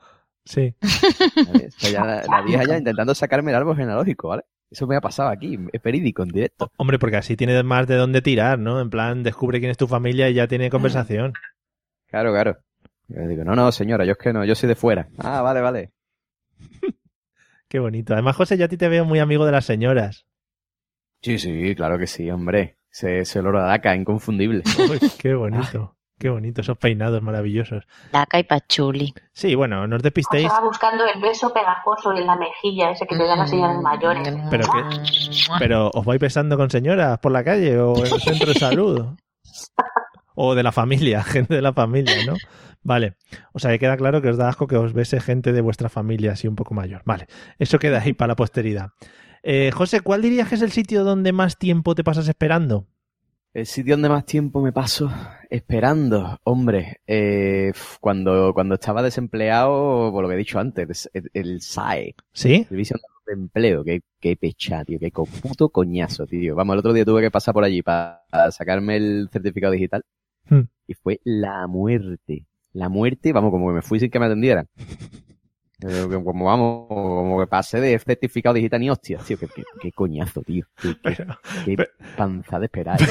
[0.45, 0.75] Sí.
[0.81, 1.67] ¿Vale?
[1.67, 4.43] O sea, ya la, la vieja ya intentando sacarme el árbol genealógico, ¿vale?
[4.71, 6.71] Eso me ha pasado aquí, es verídico, en directo.
[6.77, 8.79] Hombre, porque así tienes más de dónde tirar, ¿no?
[8.79, 11.33] En plan, descubre quién es tu familia y ya tiene conversación.
[12.07, 12.57] Claro, claro.
[13.09, 15.09] Yo digo, no, no, señora, yo es que no, yo soy de fuera.
[15.17, 15.91] Ah, vale, vale.
[17.67, 18.13] Qué bonito.
[18.13, 20.25] Además, José, yo a ti te veo muy amigo de las señoras.
[21.21, 22.77] Sí, sí, claro que sí, hombre.
[22.91, 24.63] Ese, ese olor a daca, inconfundible.
[24.89, 25.95] Uy, qué bonito.
[26.19, 27.83] Qué bonito, esos peinados maravillosos.
[28.11, 29.11] Daca y pachuli.
[29.33, 30.47] Sí, bueno, no os O despistéis.
[30.47, 34.31] sea, buscando el beso pegajoso en la mejilla, ese que te dan las señoras mayores.
[34.51, 34.83] Pero que,
[35.57, 39.05] pero os vais besando con señoras por la calle o en el centro de salud.
[40.35, 42.35] O de la familia, gente de la familia, ¿no?
[42.83, 43.15] Vale.
[43.53, 45.89] O sea, que queda claro que os da asco que os bese gente de vuestra
[45.89, 47.01] familia así un poco mayor.
[47.05, 47.25] Vale.
[47.57, 48.89] Eso queda ahí para la posteridad.
[49.43, 52.85] Eh, José, ¿cuál dirías que es el sitio donde más tiempo te pasas esperando?
[53.53, 55.11] El sitio donde más tiempo me paso
[55.49, 61.61] esperando, hombre, eh, cuando, cuando estaba desempleado, por lo que he dicho antes, el, el
[61.61, 62.63] SAE, ¿Sí?
[62.63, 66.55] Servicio de Empleo, que, que pecha, tío, que puto coñazo, tío.
[66.55, 70.03] Vamos, el otro día tuve que pasar por allí para sacarme el certificado digital
[70.49, 70.63] Hmm.
[70.87, 72.45] y fue la muerte.
[72.73, 74.67] La muerte, vamos, como que me fui sin que me atendieran.
[75.87, 79.91] Eh, Como vamos, como que pasé de certificado digital ni hostia, tío, qué, qué- qué
[79.91, 80.65] coñazo, tío.
[80.81, 81.25] Qué, qué-
[81.65, 82.99] qué panza de esperar.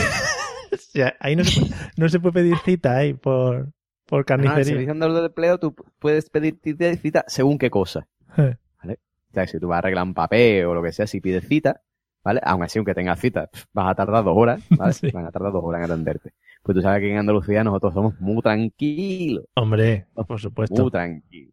[0.72, 3.72] O sea, ahí no se puede, no se puede pedir cita ahí por,
[4.06, 4.64] por el carnicería.
[4.64, 8.06] Servicio Andaluz de Empleo tú puedes pedir cita- según qué cosa.
[8.36, 8.54] Eh.
[8.80, 9.00] ¿Vale?
[9.30, 11.48] O sea, si tú vas a arreglar un papel o lo que sea, si pides
[11.48, 11.80] cita,
[12.22, 12.40] ¿vale?
[12.44, 14.92] Aún así, aunque tengas cita, vas a tardar dos horas, ¿vale?
[14.92, 15.10] Sí.
[15.10, 16.34] Van a tardar dos horas en atenderte.
[16.62, 20.80] Pues tú sabes que en Andalucía nosotros somos muy tranquilos, Hombre, por supuesto.
[20.82, 21.52] muy tranquilos.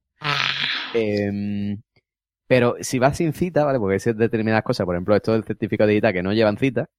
[0.94, 1.82] Em,
[2.48, 3.80] pero si vas sin cita, ¿vale?
[3.80, 6.90] Porque hay determinadas cosas, por ejemplo, esto del certificado digital que no llevan cita,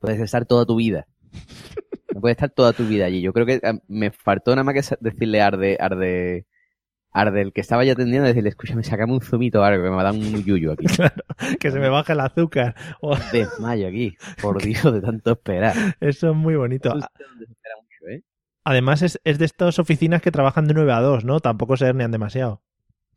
[0.00, 1.06] puedes estar toda tu vida.
[2.14, 3.20] No puedes estar toda tu vida allí.
[3.20, 6.46] Yo creo que me faltó nada más que decirle Arde, Arde,
[7.12, 9.96] Arde, el que estaba ya atendiendo, decirle, escúchame, sacame un zumito o algo, que me
[9.96, 10.86] va a dar un yuyo aquí.
[11.60, 12.74] Que se me baje el azúcar.
[13.32, 15.74] Desmayo aquí, por Dios, de tanto esperar.
[16.00, 16.88] Eso es muy bonito.
[16.88, 18.22] Eso es mucho, ¿eh?
[18.64, 21.40] Además, es, es de estas oficinas que trabajan de 9 a 2, ¿no?
[21.40, 22.62] Tampoco se hernian demasiado.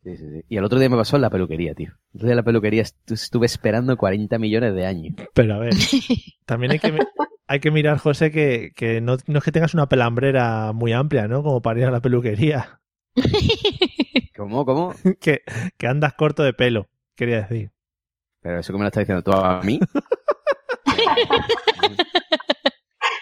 [0.10, 0.46] Sí, sí, sí.
[0.50, 1.90] Y el otro día me pasó en la peluquería, tío.
[2.14, 5.16] El otro día en la peluquería estu- estuve esperando 40 millones de años.
[5.36, 5.74] Pero a ver,
[6.46, 7.00] también hay que, mi-
[7.48, 11.28] hay que mirar, José, que, que no, no es que tengas una pelambrera muy amplia,
[11.28, 11.44] ¿no?
[11.44, 12.80] Como para ir a la peluquería.
[14.36, 14.96] ¿Cómo, cómo?
[15.22, 15.42] que,
[15.78, 17.72] que andas corto de pelo, quería decir.
[18.42, 19.80] Pero eso que me lo estás diciendo tú a mí.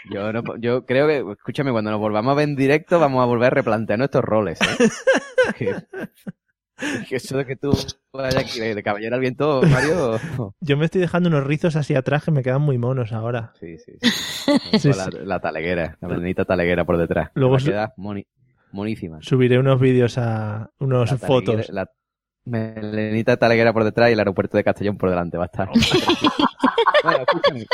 [0.10, 3.26] Yo, no, yo creo que, escúchame, cuando nos volvamos a ver en directo vamos a
[3.26, 4.60] volver a replantear nuestros roles.
[4.62, 5.76] ¿eh?
[7.10, 7.72] Eso de que tú
[8.14, 10.20] vayas aquí de, caballero al viento, Mario.
[10.62, 13.54] Yo me estoy dejando unos rizos así atrás que me quedan muy monos ahora.
[13.60, 14.12] Sí, sí, sí.
[14.80, 17.32] Sí, Con la, la taleguera, la melenita taleguera por detrás.
[17.34, 18.28] Luego Me su- queda moni-
[18.72, 19.20] monísima.
[19.22, 21.70] Subiré unos vídeos a unos La fotos.
[21.70, 21.90] La
[22.46, 25.38] melenita taleguera por detrás y el aeropuerto de Castellón por delante.
[25.38, 25.70] Va a estar.
[27.04, 27.66] bueno, escúchame.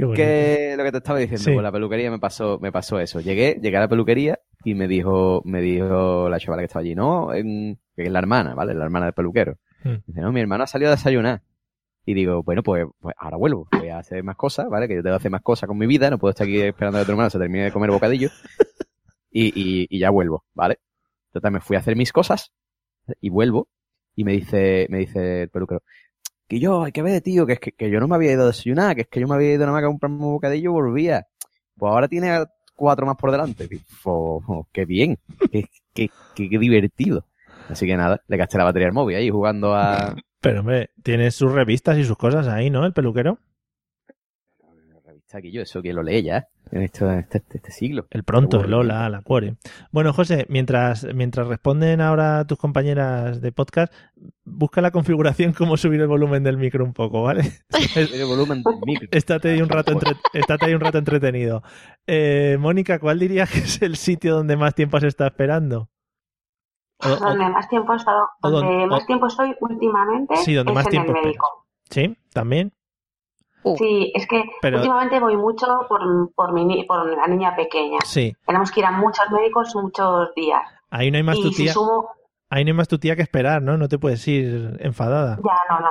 [0.00, 1.54] Qué que lo que te estaba diciendo, Sí.
[1.54, 3.20] con la peluquería me pasó, me pasó eso.
[3.20, 6.94] Llegué, llegué a la peluquería y me dijo, me dijo la chavala que estaba allí,
[6.94, 8.74] no, en- que es la hermana, ¿vale?
[8.74, 9.56] La hermana del peluquero.
[9.84, 9.94] Mm.
[10.06, 11.42] Dice, no, mi hermana ha salido a desayunar.
[12.06, 14.88] Y digo, bueno, pues, pues ahora vuelvo, voy a hacer más cosas, ¿vale?
[14.88, 16.98] Que yo tengo que hacer más cosas con mi vida, no puedo estar aquí esperando
[16.98, 18.30] a que tu hermano se termine de comer bocadillo.
[19.32, 20.78] Y, y, y ya vuelvo, ¿vale?
[21.32, 22.50] Total, me fui a hacer mis cosas
[23.20, 23.68] y vuelvo
[24.16, 25.82] y me dice, me dice el peluquero,
[26.50, 28.42] que yo, hay que ver, tío, que es que, que yo no me había ido
[28.42, 30.70] a desayunar, que es que yo me había ido nada más a comprarme un bocadillo
[30.70, 31.26] y volvía.
[31.78, 33.64] Pues ahora tiene cuatro más por delante.
[33.70, 35.18] Y, fo- fo, qué bien,
[35.52, 37.24] qué, qué, qué- qué divertido.
[37.68, 40.14] Así que nada, le gasté la batería al móvil ahí jugando a...
[40.40, 42.84] Pero hombre, tiene sus revistas y sus cosas ahí, ¿no?
[42.84, 43.38] El peluquero.
[45.34, 48.06] Aquí yo, eso que lo lee ya, en este, este, este siglo.
[48.10, 49.56] El pronto, el hola, la cuore.
[49.92, 53.92] Bueno, José, mientras, mientras responden ahora tus compañeras de podcast,
[54.44, 57.42] busca la configuración cómo subir el volumen del micro un poco, ¿vale?
[57.96, 59.08] El volumen del micro.
[59.12, 61.62] Estate ahí un rato, entre- estate ahí un rato entretenido.
[62.06, 65.90] Eh, Mónica, ¿cuál dirías que es el sitio donde más tiempo has estado esperando?
[67.02, 70.72] O- o- donde más tiempo he estado, donde don- más tiempo estoy últimamente Sí, donde
[70.72, 71.26] es más en tiempo el esperas.
[71.26, 71.66] médico.
[71.88, 72.16] ¿Sí?
[72.32, 72.72] ¿También?
[73.76, 76.00] Sí, es que Pero- últimamente voy mucho por,
[76.34, 77.98] por, mi, ni- por la niña pequeña.
[78.04, 78.34] Sí.
[78.46, 80.62] Tenemos que ir a muchos médicos muchos días.
[80.90, 81.72] Ahí no hay más y tu si tía.
[81.72, 82.08] sumo,
[82.48, 83.76] Ahí no hay más tu tía que esperar, ¿no?
[83.76, 85.36] No te puedes ir enfadada.
[85.36, 85.90] ya no, no.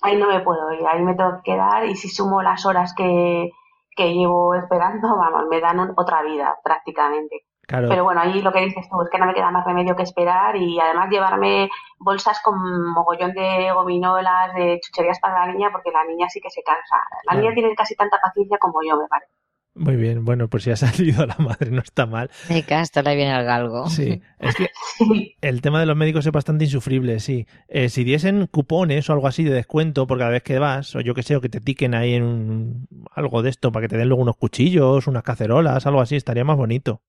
[0.00, 2.94] Ahí no me puedo ir, ahí me tengo que quedar y si sumo las horas
[2.94, 3.50] que,
[3.96, 7.42] que llevo esperando, vamos, me dan un- otra vida prácticamente.
[7.68, 7.88] Claro.
[7.90, 10.02] Pero bueno, ahí lo que dices tú es que no me queda más remedio que
[10.02, 12.56] esperar y además llevarme bolsas con
[12.94, 16.96] mogollón de gominolas, de chucherías para la niña, porque la niña sí que se cansa.
[17.26, 17.40] La Claro.
[17.42, 19.30] niña tiene casi tanta paciencia como yo, me parece.
[19.74, 20.76] Muy bien, bueno, pues si ha
[21.16, 22.30] salido la madre, no está mal.
[22.48, 23.86] De casto le viene al galgo.
[23.88, 24.70] Sí, es que
[25.42, 27.46] el tema de los médicos es bastante insufrible, sí.
[27.68, 31.00] Eh, si diesen cupones o algo así de descuento por cada vez que vas, o
[31.02, 33.88] yo que sé, o que te tiquen ahí en un- algo de esto para que
[33.90, 37.02] te den luego unos cuchillos, unas cacerolas, algo así, estaría más bonito.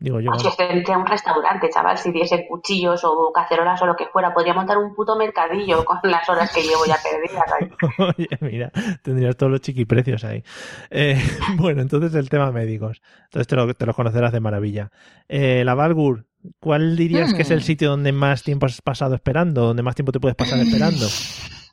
[0.00, 0.32] Digo yo.
[0.38, 4.32] Si estoy en un restaurante, chaval, si diese cuchillos o cacerolas o lo que fuera,
[4.32, 7.52] podría montar un puto mercadillo con las horas que llevo ya perdidas.
[7.60, 7.68] ahí.
[8.16, 8.70] Oye, mira,
[9.02, 10.44] tendrías todos los chiquiprecios ahí.
[10.90, 11.20] Eh,
[11.56, 13.02] bueno, entonces el tema médicos.
[13.24, 14.90] Entonces te lo, te lo conocerás de maravilla.
[15.28, 16.26] Eh, la Valgur,
[16.60, 17.62] ¿cuál dirías que es el Hmm.
[17.62, 19.62] sitio donde más tiempo has pasado esperando?
[19.62, 21.06] ¿Donde más tiempo te puedes pasar esperando?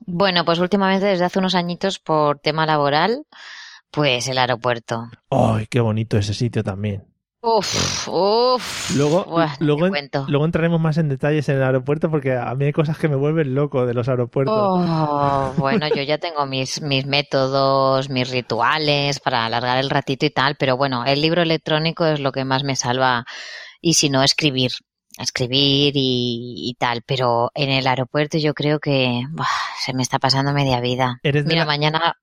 [0.07, 3.23] Bueno, pues últimamente desde hace unos añitos por tema laboral,
[3.91, 5.03] pues el aeropuerto.
[5.29, 7.03] ¡Ay, qué bonito ese sitio también!
[7.45, 8.95] Uf, uf.
[8.95, 10.09] Luego, Buah, luego, en-
[10.45, 13.53] entraremos más en detalles en el aeropuerto porque a mí hay cosas que me vuelven
[13.53, 14.55] loco de los aeropuertos.
[14.55, 20.31] Oh, bueno, yo ya tengo mis, mis métodos, mis rituales para alargar el ratito y
[20.31, 23.25] tal, pero bueno, el libro electrónico es lo que más me salva
[23.79, 24.71] y si no, escribir,
[25.19, 29.21] escribir y, y tal, pero en el aeropuerto yo creo que
[29.79, 31.19] se me está pasando media vida.
[31.21, 32.13] Eres Mira, la- mañana,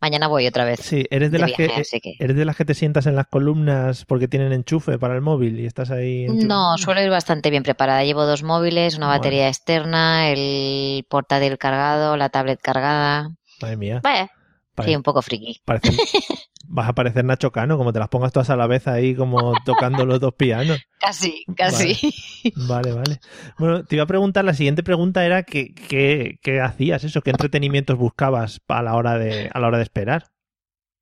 [0.00, 0.80] mañana voy otra vez.
[0.80, 4.04] Sí, eres de, las viaje, que, eres de las que te sientas en las columnas
[4.04, 6.26] porque tienen enchufe para el móvil y estás ahí.
[6.28, 8.04] No, suelo ir bastante bien preparada.
[8.04, 9.18] Llevo dos móviles, una Bueno.
[9.20, 13.30] batería externa, el portátil cargado, la tablet cargada.
[13.60, 14.00] Madre mía.
[14.02, 14.30] Vaya,
[14.78, 15.60] Pare- sí, un poco friki.
[15.64, 15.90] parece-
[16.70, 19.52] vas a parecer Nacho Cano, como te las pongas todas a la vez ahí, como
[19.64, 20.78] tocando los dos pianos.
[21.00, 21.96] Casi, casi.
[22.68, 23.20] Vale, vale.
[23.58, 27.30] Bueno, te iba a preguntar, la siguiente pregunta era que, que- qué hacías eso, qué
[27.30, 30.26] entretenimientos buscabas a la hora de, a la hora de esperar.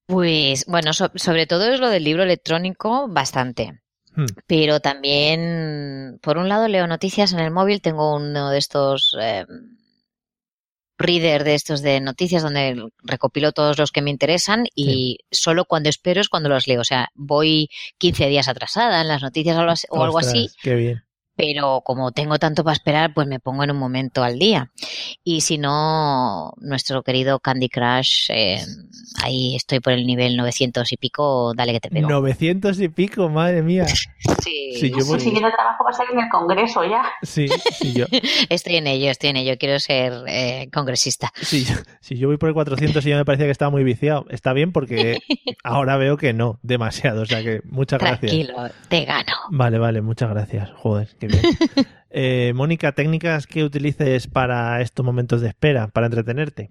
[0.06, 3.80] Pues bueno, so- sobre todo es lo del libro electrónico, bastante.
[4.14, 4.26] Hmm.
[4.46, 7.82] Pero también, por un lado, leo noticias en el móvil.
[7.82, 9.44] Tengo uno de estos eh,
[10.98, 15.88] reader de estos de noticias donde recopilo todos los que me interesan y solo cuando
[15.88, 16.80] espero es cuando los leo.
[16.80, 20.44] O sea, voy 15 días atrasada en las noticias o algo así- o algo así,
[20.46, 21.02] Ostras, Qué bien.
[21.36, 24.70] Pero como tengo tanto para esperar, pues me pongo en un momento al día.
[25.22, 28.60] Y si no, nuestro querido Candy Crush, eh,
[29.22, 32.08] ahí estoy por el nivel 900 y pico, dale que te pego.
[32.08, 33.86] 900 y pico, madre mía.
[33.86, 37.02] Sí, Sí, yo voy- El siguiente trabajo va a ser en el Congreso ya.
[37.22, 38.04] Sí, sí, yo,
[38.50, 41.32] Estoy en ello, estoy en ello, quiero ser eh, congresista.
[41.40, 43.84] sí, yo- si yo voy por el 400 y ya me parecía que estaba muy
[43.84, 44.26] viciado.
[44.30, 45.18] Está bien porque
[45.64, 47.22] ahora veo que no, demasiado.
[47.22, 48.32] O sea que muchas gracias.
[48.32, 49.32] Tranquilo, te gano.
[49.50, 50.70] Vale, vale, muchas gracias.
[50.72, 51.86] Joder, qué bien.
[52.18, 56.70] Eh, Mónica, técnicas que utilices para estos momentos de espera, para entretenerte.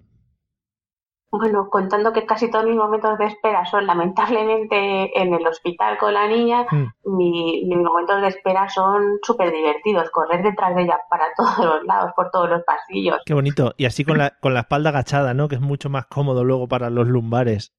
[1.30, 6.14] Bueno, contando que casi todos mis momentos de espera son lamentablemente en el hospital con
[6.14, 6.86] la niña, Mm.
[7.16, 10.10] mi- mis momentos de espera son súper divertidos.
[10.10, 13.18] Correr detrás de ella para todos los lados, por todos los pasillos.
[13.26, 13.74] Qué bonito.
[13.76, 15.48] Y así con la, con la espalda agachada, ¿no?
[15.48, 17.72] Que es mucho más cómodo luego para los lumbares.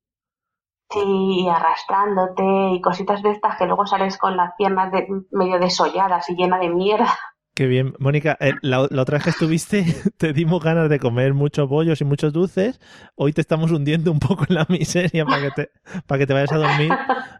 [0.90, 1.02] Sí,
[1.44, 6.30] y arrastrándote y cositas de estas que luego sales con las piernas de- medio desolladas
[6.30, 7.14] y llena de mierda.
[7.54, 7.94] Qué bien.
[8.00, 9.84] Mónica, eh, la, la otra vez que estuviste
[10.18, 12.80] te dimos ganas de comer muchos bollos y muchos dulces.
[13.16, 15.72] Hoy te estamos hundiendo un poco en la miseria para que te,
[16.06, 16.94] para que te vayas a dormir,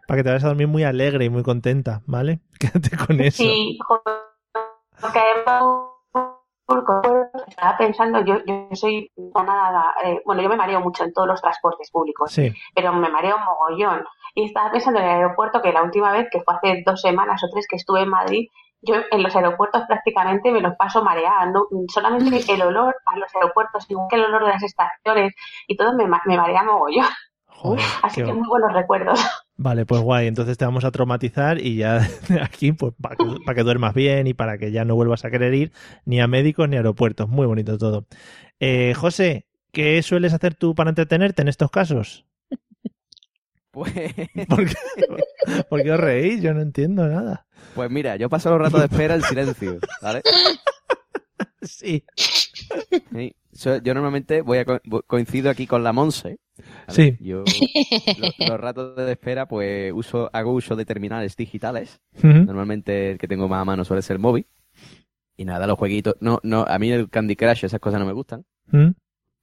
[0.06, 2.40] para que te vayas a dormir muy alegre y muy contenta, ¿vale?
[2.58, 3.44] Quédate con eso.
[3.44, 3.78] Sí,
[5.00, 5.20] porque
[7.46, 11.40] estaba pensando, yo, yo soy nada, eh, bueno, yo me mareo mucho en todos los
[11.40, 12.52] transportes públicos, Sí.
[12.74, 14.04] pero me mareo un mogollón.
[14.34, 17.42] Y estaba pensando en el aeropuerto que la última vez, que fue hace dos semanas
[17.42, 18.48] o tres que estuve en Madrid,
[18.82, 21.64] yo en los aeropuertos prácticamente me los paso mareada, ¿no?
[21.88, 25.34] solamente el olor a los aeropuertos, igual que el olor de las estaciones
[25.66, 27.06] y todo me, me marea mogollón.
[27.60, 29.18] Joder, Así que muy buenos recuerdos.
[29.56, 30.28] Vale, pues guay.
[30.28, 33.94] Entonces te vamos a traumatizar y ya de aquí, pues para que, para que duermas
[33.94, 35.72] bien y para que ya no vuelvas a querer ir
[36.04, 37.28] ni a médicos ni a aeropuertos.
[37.28, 38.06] Muy bonito todo.
[38.60, 42.24] Eh, José, ¿qué sueles hacer tú para entretenerte en estos casos?
[43.70, 43.92] Pues,
[44.48, 44.74] ¿Por qué,
[45.68, 46.40] por qué os reís?
[46.42, 47.46] Yo no entiendo nada.
[47.74, 50.22] pues mira, yo paso los ratos de espera en silencio, ¿vale?
[51.62, 52.04] Sí.
[52.16, 53.34] Sí.
[53.52, 56.38] So- yo normalmente voy a co- coincido aquí con la Monse.
[56.86, 56.92] ¿vale?
[56.92, 57.16] Sí.
[57.20, 57.44] Yo
[58.18, 62.00] los, los ratos de espera, pues uso, hago uso de terminales digitales.
[62.22, 64.46] Normalmente el que tengo más a mano suele ser el móvil.
[65.36, 66.16] Y nada, los jueguitos.
[66.20, 68.44] No, no, a mí el Candy Crush, esas cosas no me gustan.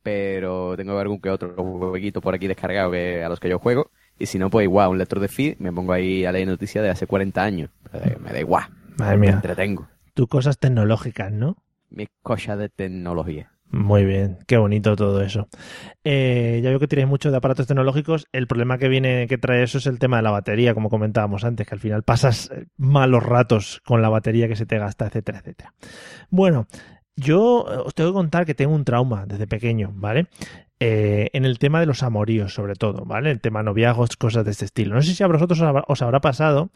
[0.03, 3.89] Pero tengo algún que otro jueguito por aquí descargado que, a los que yo juego.
[4.19, 6.83] Y si no, pues igual, un lector de feed, me pongo ahí a leer noticias
[6.83, 7.69] de hace 40 años.
[8.21, 8.65] Me da igual.
[8.97, 9.31] Madre Me mía.
[9.35, 9.87] entretengo.
[10.13, 11.57] Tus cosas tecnológicas, ¿no?
[11.89, 13.51] Mis cosas de tecnología.
[13.71, 15.49] Muy bien, qué bonito todo eso.
[16.03, 18.27] Eh, ya veo que tienes mucho de aparatos tecnológicos.
[18.31, 21.43] El problema que viene, que trae eso es el tema de la batería, como comentábamos
[21.43, 25.07] antes, que al final pasas eh, malos ratos con la batería que se te gasta,
[25.07, 25.73] etcétera, etcétera.
[26.29, 26.67] Bueno,
[27.15, 30.27] yo eh, os tengo que contar que tengo un trauma desde pequeño, ¿vale?
[30.77, 33.31] En el tema de los amoríos, sobre todo, ¿vale?
[33.31, 34.93] El tema noviazgos, cosas de este estilo.
[34.93, 36.69] No sé si a vosotros os habrá pasado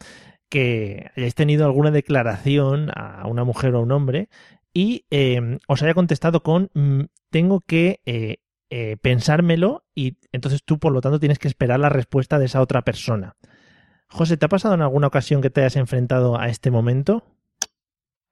[0.50, 4.28] que hayáis tenido alguna declaración a una mujer o a un hombre
[4.74, 10.78] y eh, os haya contestado con mm, tengo que eh, eh, pensármelo y entonces tú
[10.78, 13.36] por lo tanto tienes que esperar la respuesta de esa otra persona.
[14.08, 17.24] José, ¿te ha pasado en alguna ocasión que te hayas enfrentado a este momento?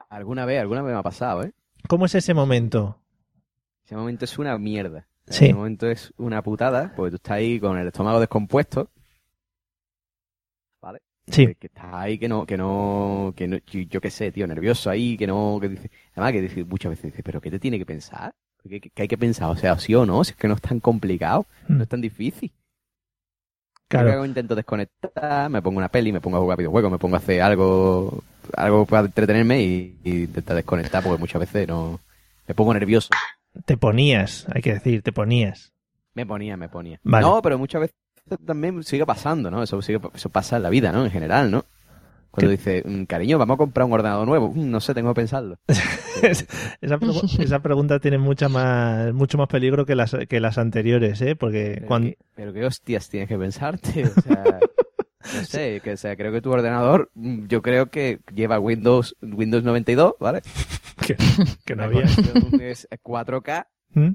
[0.08, 1.52] Alguna vez, alguna vez me ha pasado, ¿eh?
[1.88, 2.98] ¿Cómo es ese momento?
[3.84, 5.06] Ese momento es una mierda.
[5.26, 5.46] Sí.
[5.46, 8.90] Ese momento es una putada, porque tú estás ahí con el estómago descompuesto.
[11.30, 11.46] Sí.
[11.48, 14.90] Que, que estás ahí que no, que no, que no, yo, qué sé, tío, nervioso
[14.90, 17.78] ahí, que no, que dice, además que dice, muchas veces dice, pero ¿qué te tiene
[17.78, 18.34] que pensar?
[18.68, 19.50] ¿Qué, qué- qué hay que pensar?
[19.50, 22.00] O sea, sí o no, si es que no es tan complicado, no es tan
[22.00, 22.52] difícil.
[23.88, 24.08] Claro.
[24.08, 27.16] Yo hago intento desconectar, me pongo una peli, me pongo a jugar videojuegos, me pongo
[27.16, 28.22] a hacer algo,
[28.54, 31.98] algo para entretenerme y, y intentar desconectar, porque muchas veces no,
[32.46, 33.08] me pongo nervioso.
[33.64, 35.72] Te ponías, hay que decir, te ponías.
[36.12, 37.00] Me ponía, me ponía.
[37.02, 37.24] Vale.
[37.26, 37.96] No, pero muchas veces
[38.36, 39.62] también sigue pasando, ¿no?
[39.62, 41.04] Eso, sigue- eso pasa en la vida, ¿no?
[41.04, 41.64] En general, ¿no?
[42.30, 44.52] Cuando dice, "Mm, cariño, vamos a comprar un ordenador nuevo.
[44.54, 45.56] Mm, no sé, tengo que pensarlo.
[46.22, 51.20] esa, pregu- esa pregunta tiene mucha más, mucho más peligro que las, que las anteriores,
[51.22, 51.36] ¿eh?
[51.36, 52.10] Porque Pero, cuando...
[52.10, 54.04] qué, pero qué hostias tienes que pensarte.
[54.04, 54.44] O sea,
[55.34, 59.16] no sé, que o sea, creo que tu ordenador, mm, yo creo que lleva Windows,
[59.22, 60.42] Windows 92, ¿vale?
[61.04, 61.16] Que,
[61.64, 62.02] que no había.
[62.02, 63.66] es 4K.
[63.94, 64.10] ¿Mm?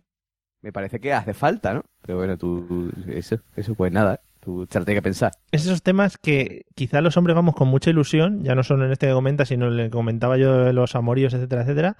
[0.63, 1.83] Me parece que hace falta, ¿no?
[2.01, 5.33] Pero bueno, tú, eso, eso pues nada, tú te lo tienes que pensar.
[5.51, 8.93] Es esos temas que quizá los hombres vamos con mucha ilusión, ya no solo en
[8.93, 11.97] este que comenta, sino en el que comentaba yo de los amoríos, etcétera, etcétera.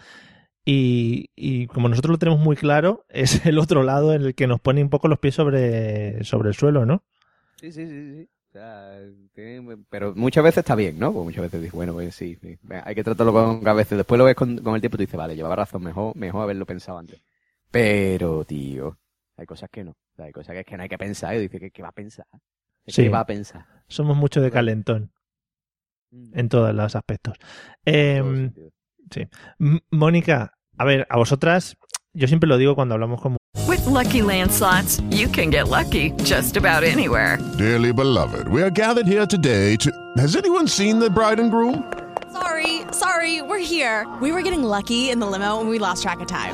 [0.63, 4.47] Y, y como nosotros lo tenemos muy claro, es el otro lado en el que
[4.47, 7.03] nos pone un poco los pies sobre, sobre el suelo, ¿no?
[7.59, 8.29] Sí, sí, sí, sí.
[8.49, 8.97] O sea,
[9.89, 11.11] pero muchas veces está bien, ¿no?
[11.11, 12.57] Porque muchas veces dices, bueno, pues sí, sí.
[12.85, 13.97] Hay que tratarlo con cabeza.
[13.97, 16.43] Después lo ves con, con el tiempo y tú dices, vale, llevaba razón, mejor, mejor
[16.43, 17.19] haberlo pensado antes.
[17.73, 18.99] Pero, tío,
[19.35, 19.91] hay cosas que no.
[19.91, 21.33] O sea, hay cosas que, que no hay que pensar.
[21.35, 22.27] Y dice, ¿qué, qué va a pensar?
[22.85, 23.01] Sí.
[23.01, 23.65] ¿Qué va a pensar?
[23.87, 25.11] Somos mucho de calentón.
[26.33, 27.35] En todos los aspectos.
[27.83, 28.51] Eh,
[29.09, 29.27] sí.
[29.89, 31.75] Mónica, a ver, a vosotras,
[32.13, 36.11] yo siempre lo digo cuando hablamos con With Lucky Land slots, you can get lucky
[36.23, 37.39] just about anywhere.
[37.57, 39.89] Dearly beloved, we are gathered here today to.
[40.17, 41.91] Has anyone seen the bride and groom?
[42.31, 44.05] Sorry, sorry, we're here.
[44.21, 46.53] We were getting lucky in the limo and we lost track of time.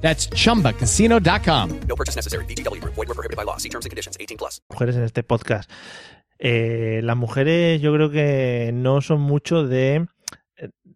[0.00, 1.70] That's chumbacasino.com.
[1.88, 2.44] No purchase necessary.
[2.46, 2.94] VGW Group.
[2.94, 3.58] Void were prohibited by law.
[3.58, 4.16] See terms and conditions.
[4.18, 4.62] 18 plus.
[4.70, 5.70] mujeres en este podcast.
[6.38, 10.06] Eh, las mujeres yo creo que no son mucho de,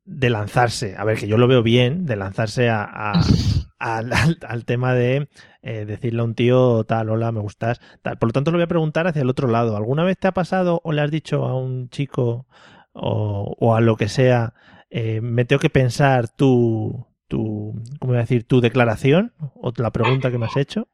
[0.04, 0.94] de lanzarse.
[0.96, 3.20] A ver, que yo lo veo bien, de lanzarse a, a-
[3.78, 5.28] al, al- al tema de
[5.60, 8.16] eh, decirle a un tío tal, hola, me gustas, tal.
[8.18, 9.76] Por lo tanto, lo voy a preguntar hacia el otro lado.
[9.76, 12.46] ¿Alguna vez te ha pasado o le has dicho a un chico
[12.94, 14.54] o, o a lo que sea,
[14.88, 17.63] eh, me tengo que pensar tu, tu,
[18.00, 18.46] ¿cómo voy a decir?
[18.46, 20.88] Tu declaración o la pregunta que me has hecho?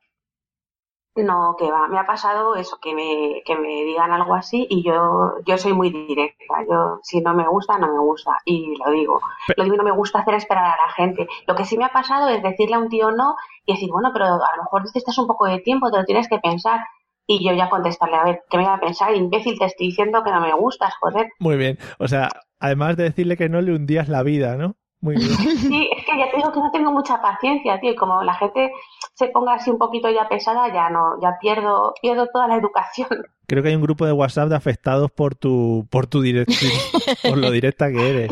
[1.17, 1.89] No, que va.
[1.89, 5.73] Me ha pasado eso, que me, que me digan algo así y yo, yo soy
[5.73, 6.65] muy directa.
[6.69, 8.39] Yo, si no me gusta, no me gusta.
[8.45, 9.21] Y lo digo.
[9.57, 11.27] Lo digo, no me gusta hacer esperar a la gente.
[11.47, 13.35] Lo que sí me ha pasado es decirle a un tío no
[13.67, 16.29] y decir, bueno, pero a lo mejor necesitas un poco de tiempo, te lo tienes
[16.29, 16.81] que pensar.
[17.27, 19.15] Y yo ya contestarle, a ver, ¿qué me va a pensar?
[19.15, 21.29] Imbécil, te estoy diciendo que no me gustas, joder.
[21.39, 21.79] Muy bien.
[21.99, 24.77] O sea, además de decirle que no le hundías la vida, ¿no?
[25.01, 25.31] Muy bien.
[25.71, 27.93] Sí, es que ya te digo que no tengo mucha paciencia, tío.
[27.93, 28.71] Y como la gente
[29.15, 33.09] se ponga así un poquito ya pesada, ya no, ya pierdo, pierdo toda la educación.
[33.47, 36.71] Creo que hay un grupo de WhatsApp de afectados por tu, por tu dirección,
[37.29, 38.31] por lo directa que eres.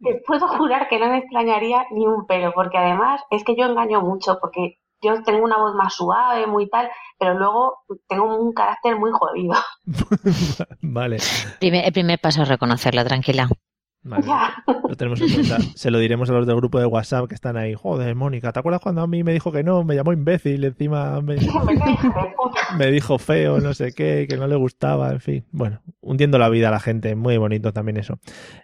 [0.00, 3.64] Te puedo jurar que no me extrañaría ni un pelo, porque además es que yo
[3.66, 8.52] engaño mucho, porque yo tengo una voz más suave, muy tal, pero luego tengo un
[8.52, 9.54] carácter muy jodido.
[10.82, 11.18] Vale.
[11.60, 13.48] Primer- el primer paso es reconocerlo, tranquila.
[14.04, 14.26] Vale,
[14.88, 15.58] lo tenemos en cuenta.
[15.74, 17.74] Se lo diremos a los del grupo de WhatsApp que están ahí.
[17.74, 19.82] Joder, Mónica, ¿te acuerdas cuando a mí me dijo que no?
[19.82, 21.36] Me llamó imbécil, encima me,
[22.78, 25.44] me dijo feo, no sé qué, que no le gustaba, en fin.
[25.50, 28.18] Bueno, hundiendo la vida a la gente, muy bonito también eso.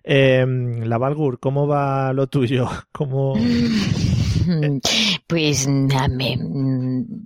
[0.05, 0.45] Eh,
[0.85, 2.69] la Valgur, ¿cómo va lo tuyo?
[2.93, 3.35] ¿Cómo...
[5.27, 6.39] Pues me,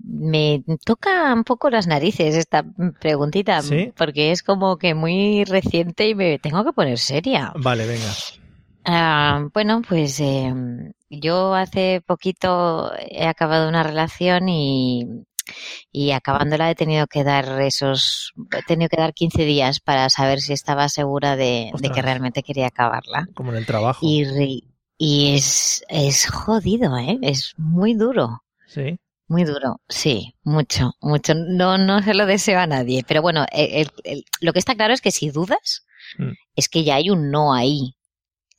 [0.04, 2.64] me toca un poco las narices esta
[3.00, 3.92] preguntita, ¿Sí?
[3.96, 7.52] porque es como que muy reciente y me tengo que poner seria.
[7.56, 8.12] Vale, venga.
[8.84, 10.52] Ah, bueno, pues eh,
[11.08, 15.06] yo hace poquito he acabado una relación y,
[15.90, 20.40] y acabándola he tenido que dar esos, he tenido que dar 15 días para saber
[20.40, 23.26] si estaba segura de, de que realmente quería acabarla.
[23.34, 24.00] Como en el trabajo.
[24.02, 24.64] Y,
[24.98, 27.18] y es, es jodido, ¿eh?
[27.22, 28.42] Es muy duro.
[28.66, 28.98] Sí.
[29.26, 31.34] Muy duro, sí, mucho, mucho.
[31.34, 33.04] No, no se lo deseo a nadie.
[33.08, 35.86] Pero bueno, el- el- lo que está claro es que si dudas,
[36.18, 36.32] Mm.
[36.56, 37.94] es que ya hay un no ahí.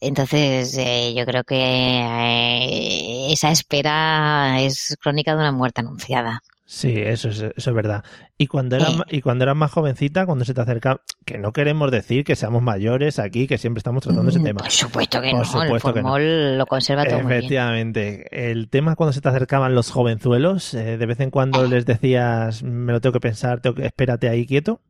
[0.02, 6.42] Entonces, eh, yo creo que eh, esa espera es crónica de una muerte anunciada.
[6.68, 8.04] Sí, eso es, eso es verdad.
[8.40, 11.92] Y cuando eras, y cuando eras más jovencita, cuando se te acerca, que no queremos
[11.92, 14.62] decir que seamos mayores aquí, que siempre estamos tratando ese Mm, tema.
[14.62, 16.10] Por supuesto que Por no, el supuesto que no.
[16.10, 17.34] formol lo conserva todo muy bien.
[17.38, 18.50] Efectivamente.
[18.52, 22.64] El tema cuando se te acercaban los jovenzuelos, eh, de vez en cuando les decías,
[22.64, 24.82] me lo tengo que pensar, tengo que, espérate ahí quieto.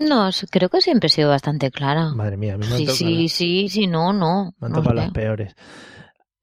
[0.00, 2.12] No, creo que siempre he sido bastante clara.
[2.16, 4.52] Madre mía, a mí me han Sí, tocado, sí, sí, sí, no, no.
[4.58, 5.54] me han no tocado las peores.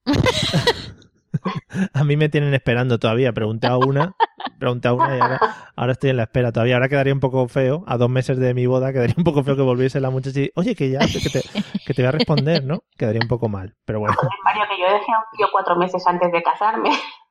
[1.94, 3.34] a mí me tienen esperando todavía.
[3.34, 4.16] Pregunté a una,
[4.60, 5.40] pregunté a una y ahora,
[5.76, 6.76] ahora estoy en la espera todavía.
[6.76, 9.56] Ahora quedaría un poco feo, a dos meses de mi boda, quedaría un poco feo
[9.56, 11.42] que volviese la muchacha y, oye, que ya, que te,
[11.86, 12.84] que te voy a responder, ¿no?
[12.98, 14.16] Quedaría un poco mal, pero bueno.
[14.44, 16.90] Mario, que yo dejé a un tío cuatro meses antes de casarme.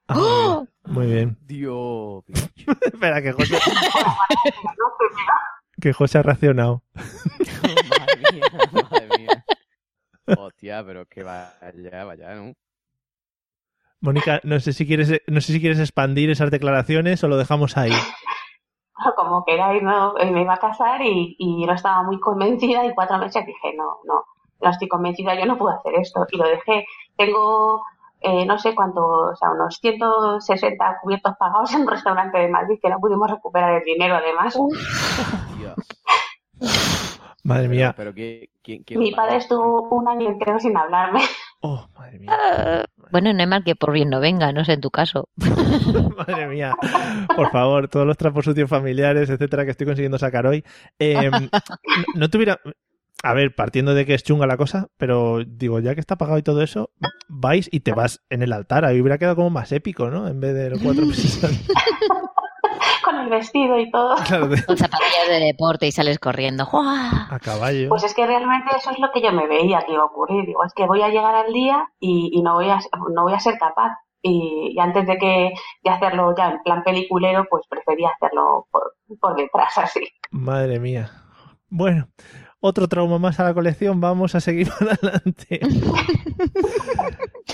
[0.08, 1.38] Ah, muy bien.
[1.42, 2.24] Dios.
[2.82, 3.58] Espera, que José,
[5.80, 6.82] que José ha reaccionado.
[6.94, 9.44] Madre mía, madre mía.
[10.36, 12.52] Hostia, pero que vaya, vaya, ¿no?
[14.00, 17.76] Mónica, no sé si quieres, no sé si quieres expandir esas declaraciones o lo dejamos
[17.76, 17.92] ahí.
[19.16, 22.18] Como que era y no, y me iba a casar y, y no estaba muy
[22.20, 24.24] convencida y cuatro meses dije, no, no,
[24.60, 26.26] no estoy convencida, yo no puedo hacer esto.
[26.30, 26.84] Y lo dejé.
[27.16, 27.82] Tengo
[28.20, 32.78] eh, no sé cuánto, o sea, unos 160 cubiertos pagados en un restaurante de Madrid,
[32.82, 34.54] que no pudimos recuperar el dinero además.
[37.44, 37.94] Madre mía.
[37.96, 41.20] Pero ¿qué- quién- quién Mi padre estuvo un año entero sin hablarme.
[43.10, 45.28] Bueno, no hay mal que por bien no venga, no sé en tu caso.
[46.16, 46.74] Madre mía.
[47.34, 50.64] Por favor, todos los trapos sucios familiares, etcétera, que estoy consiguiendo sacar hoy.
[50.98, 51.30] Eh,
[52.14, 52.58] no, tuviera.
[53.22, 56.38] A ver, partiendo de que es chunga la cosa, pero digo, ya que está pagado
[56.38, 56.90] y todo eso,
[57.28, 58.86] vais y te vas en el altar.
[58.86, 60.26] Ahí hubiera quedado como más épico, ¿no?
[60.26, 61.38] En vez de los cuatro meses.
[63.22, 64.16] El vestido y todo.
[64.26, 66.68] Claro, de- Con zapatillas de deporte y sales corriendo.
[66.72, 67.88] A caballo.
[67.88, 70.46] Pues es que realmente eso es lo que yo me veía que iba a ocurrir.
[70.46, 72.78] Digo, es que voy a llegar al día y, y no, voy a,
[73.14, 73.92] no voy a ser capaz.
[74.22, 75.50] Y, y antes de que
[75.82, 80.00] de hacerlo ya en plan peliculero, pues prefería hacerlo por, por detrás así.
[80.30, 81.10] Madre mía.
[81.70, 82.08] Bueno,
[82.60, 84.00] otro trauma más a la colección.
[84.00, 85.60] Vamos a seguir para adelante.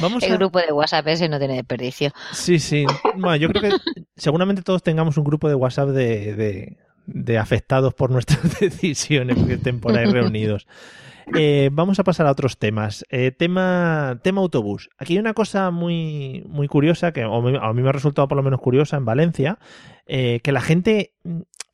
[0.01, 0.37] Vamos El a...
[0.37, 2.13] grupo de WhatsApp ese no tiene desperdicio.
[2.33, 2.85] Sí, sí.
[3.17, 3.77] Bueno, yo creo que
[4.17, 6.77] seguramente todos tengamos un grupo de WhatsApp de, de,
[7.07, 10.67] de afectados por nuestras decisiones que estén por ahí reunidos.
[11.35, 13.05] Eh, vamos a pasar a otros temas.
[13.11, 14.91] Eh, tema, tema autobús.
[14.97, 18.45] Aquí hay una cosa muy, muy curiosa que a mí me ha resultado por lo
[18.45, 19.59] menos curiosa en Valencia,
[20.07, 21.15] eh, que la gente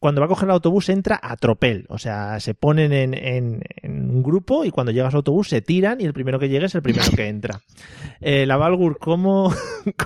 [0.03, 1.87] cuando va a coger el autobús entra a tropel.
[1.89, 5.63] O sea, se ponen en, en- en un grupo y cuando llegas al autobús se
[5.63, 7.61] tiran y el primero que llegue es el primero que entra.
[8.21, 9.53] Eh, la Valgur, ¿cómo,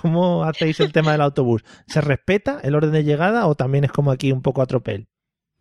[0.03, 1.65] ¿cómo hacéis el tema del autobús?
[1.87, 5.09] ¿Se respeta el orden de llegada o también es como aquí un poco a tropel?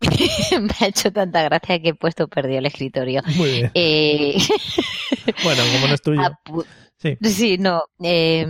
[0.60, 3.22] Me ha hecho tanta gracia que he puesto perdido el escritorio.
[3.36, 3.70] Muy bien.
[3.74, 4.36] Eh,
[5.44, 6.20] Bueno, como no es tuyo.
[6.22, 6.64] apu-
[6.98, 7.82] Sí, Sí, no.
[8.02, 8.46] eh,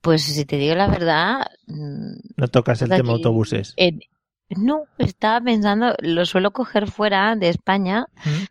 [0.00, 3.18] pues si te digo la verdad, mm, no tocas el Toca tema aquí.
[3.18, 3.74] autobuses.
[4.56, 8.06] No, estaba pensando, lo suelo coger fuera de España,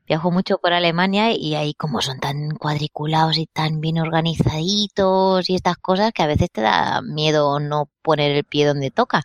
[0.07, 5.55] viajo mucho por Alemania y ahí como son tan cuadriculados y tan bien organizaditos y
[5.55, 9.23] estas cosas que a veces te da miedo no poner el pie donde toca.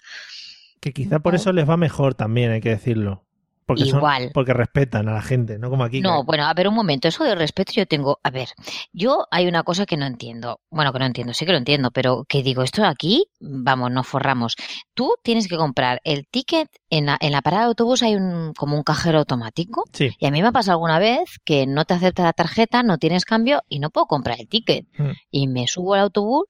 [0.81, 3.25] Que quizá por eso les va mejor también, hay que decirlo.
[3.67, 4.31] Porque son- Igual.
[4.35, 6.01] porque respetan a la gente, no como aquí.
[6.01, 8.49] No, que- bueno, a ver, un momento, eso de respeto yo tengo, a ver,
[8.93, 11.91] yo hay una cosa que no entiendo, bueno, que no entiendo, sí que lo entiendo,
[11.91, 14.57] pero que digo, esto aquí, vamos, nos forramos.
[14.93, 18.53] Tú tienes que comprar el ticket, en la, en la parada de autobús hay un,
[18.55, 20.11] como un cajero automático, Sí.
[20.19, 22.99] y a mí me ha pasado alguna vez que no te acepta la tarjeta, no
[22.99, 24.87] tienes cambio y no puedo comprar el ticket.
[24.99, 25.11] Mm.
[25.31, 26.45] Y me subo al autobús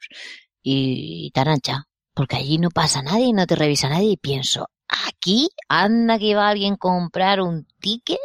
[0.62, 1.84] y tan ancha,
[2.14, 6.48] porque allí no pasa nadie, no te revisa nadie y pienso, aquí anda que va
[6.48, 8.18] alguien a comprar un ticket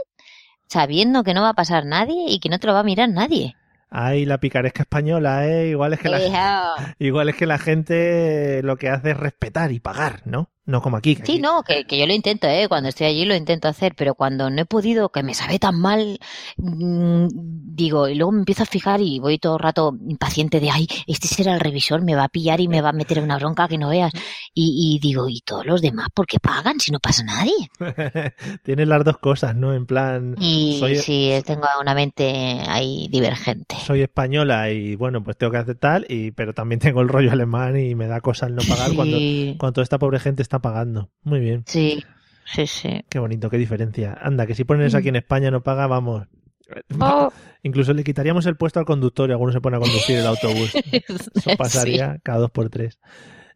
[0.68, 3.10] sabiendo que no va a pasar nadie y que no te lo va a mirar
[3.10, 3.56] nadie.
[3.90, 5.70] Ay, la picaresca española, ¿eh?
[5.70, 6.20] Igual es que la,
[7.00, 10.52] igual es que la gente lo que hace es respetar y pagar, ¿no?
[10.70, 11.16] No como aquí.
[11.16, 12.68] que Sí, aquí- no, que, que yo lo intento, ¿eh?
[12.70, 15.80] Cuando estoy allí lo intento hacer, pero cuando no he podido, que me sabe tan
[15.80, 16.20] mal,
[16.58, 17.28] mm,
[17.76, 20.88] digo, y luego me empiezo a fijar y voy todo el rato impaciente de, ay,
[21.08, 23.38] este será el revisor, me va a pillar y me va a meter en una
[23.38, 24.12] bronca que no veas.
[24.54, 27.54] Y, y digo, ¿y todos los demás por qué pagan si no pasa nadie?
[28.64, 29.74] Tienes las dos cosas, ¿no?
[29.74, 33.76] En plan, Y soy, sí, tengo una mente ahí divergente.
[33.86, 37.32] soy española y bueno, pues tengo que hacer tal, y, pero también tengo el rollo
[37.32, 38.96] alemán y me da cosa el no pagar Sí.
[38.96, 39.18] cuando,
[39.58, 41.10] cuando toda esta pobre gente está pagando.
[41.24, 41.64] Muy bien.
[41.66, 42.04] Sí,
[42.46, 43.02] sí, sí.
[43.10, 44.18] Qué bonito, qué diferencia.
[44.22, 46.28] Anda, que si ponen eso aquí en España no paga, vamos.
[47.02, 47.32] Oh.
[47.64, 50.72] Incluso le quitaríamos el puesto al conductor y alguno se pone a conducir el autobús.
[51.34, 53.00] Eso pasaría cada dos por tres.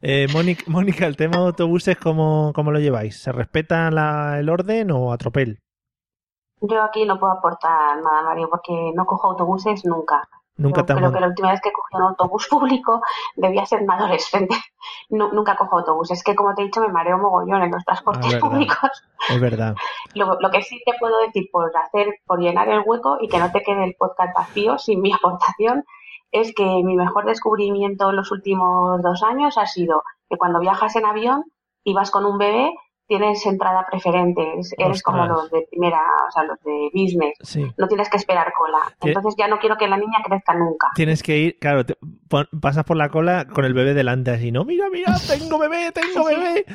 [0.01, 3.21] Eh, Mónica, Mónica, el tema de autobuses, ¿cómo, cómo lo lleváis?
[3.21, 5.59] ¿Se respeta la- el orden o a tropel?
[6.59, 10.27] Yo aquí no puedo aportar nada, Mario, porque no cojo autobuses nunca.
[10.55, 13.01] Nunca Yo creo que la última vez que cogí un autobús público
[13.35, 14.55] debía ser un adolescente.
[15.09, 16.19] Nu- nunca cojo autobuses.
[16.19, 19.03] Es que, como te he dicho, me mareo mogollón en los transportes Ah, públicos.
[19.29, 19.75] Es verdad.
[20.15, 23.39] Lo, lo que sí te puedo decir por hacer, por llenar el hueco y que
[23.39, 25.83] no te quede el podcast vacío sin mi aportación,
[26.31, 30.95] es que mi mejor descubrimiento en los últimos dos años ha sido que cuando viajas
[30.95, 31.43] en avión
[31.83, 32.71] y vas con un bebé,
[33.07, 34.41] tienes entrada preferente.
[34.77, 37.37] Eres, como los de primera, o sea, los de business.
[37.41, 37.65] Sí.
[37.77, 38.79] No tienes que esperar cola.
[39.01, 40.87] Entonces ya no quiero que la niña crezca nunca.
[40.95, 41.97] Tienes que ir, claro, te-
[42.29, 44.63] pon- pasas por la cola con el bebé delante así, ¿no?
[44.65, 46.65] Mira, mira, tengo bebé, tengo bebé.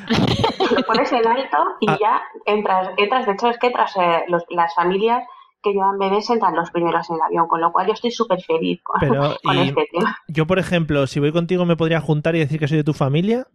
[0.75, 1.97] Lo pones en alto y Ah.
[1.99, 2.89] ya entras.
[2.97, 5.23] entras De hecho, es que tras eh, los- las familias
[5.61, 8.41] que llevan bebés entran los primeros en el avión, con lo cual yo estoy súper
[8.41, 10.17] feliz con, Pero, con y- este tema.
[10.29, 12.93] Yo, por ejemplo, si voy contigo, ¿me podría juntar y decir que soy de tu
[12.93, 13.45] familia?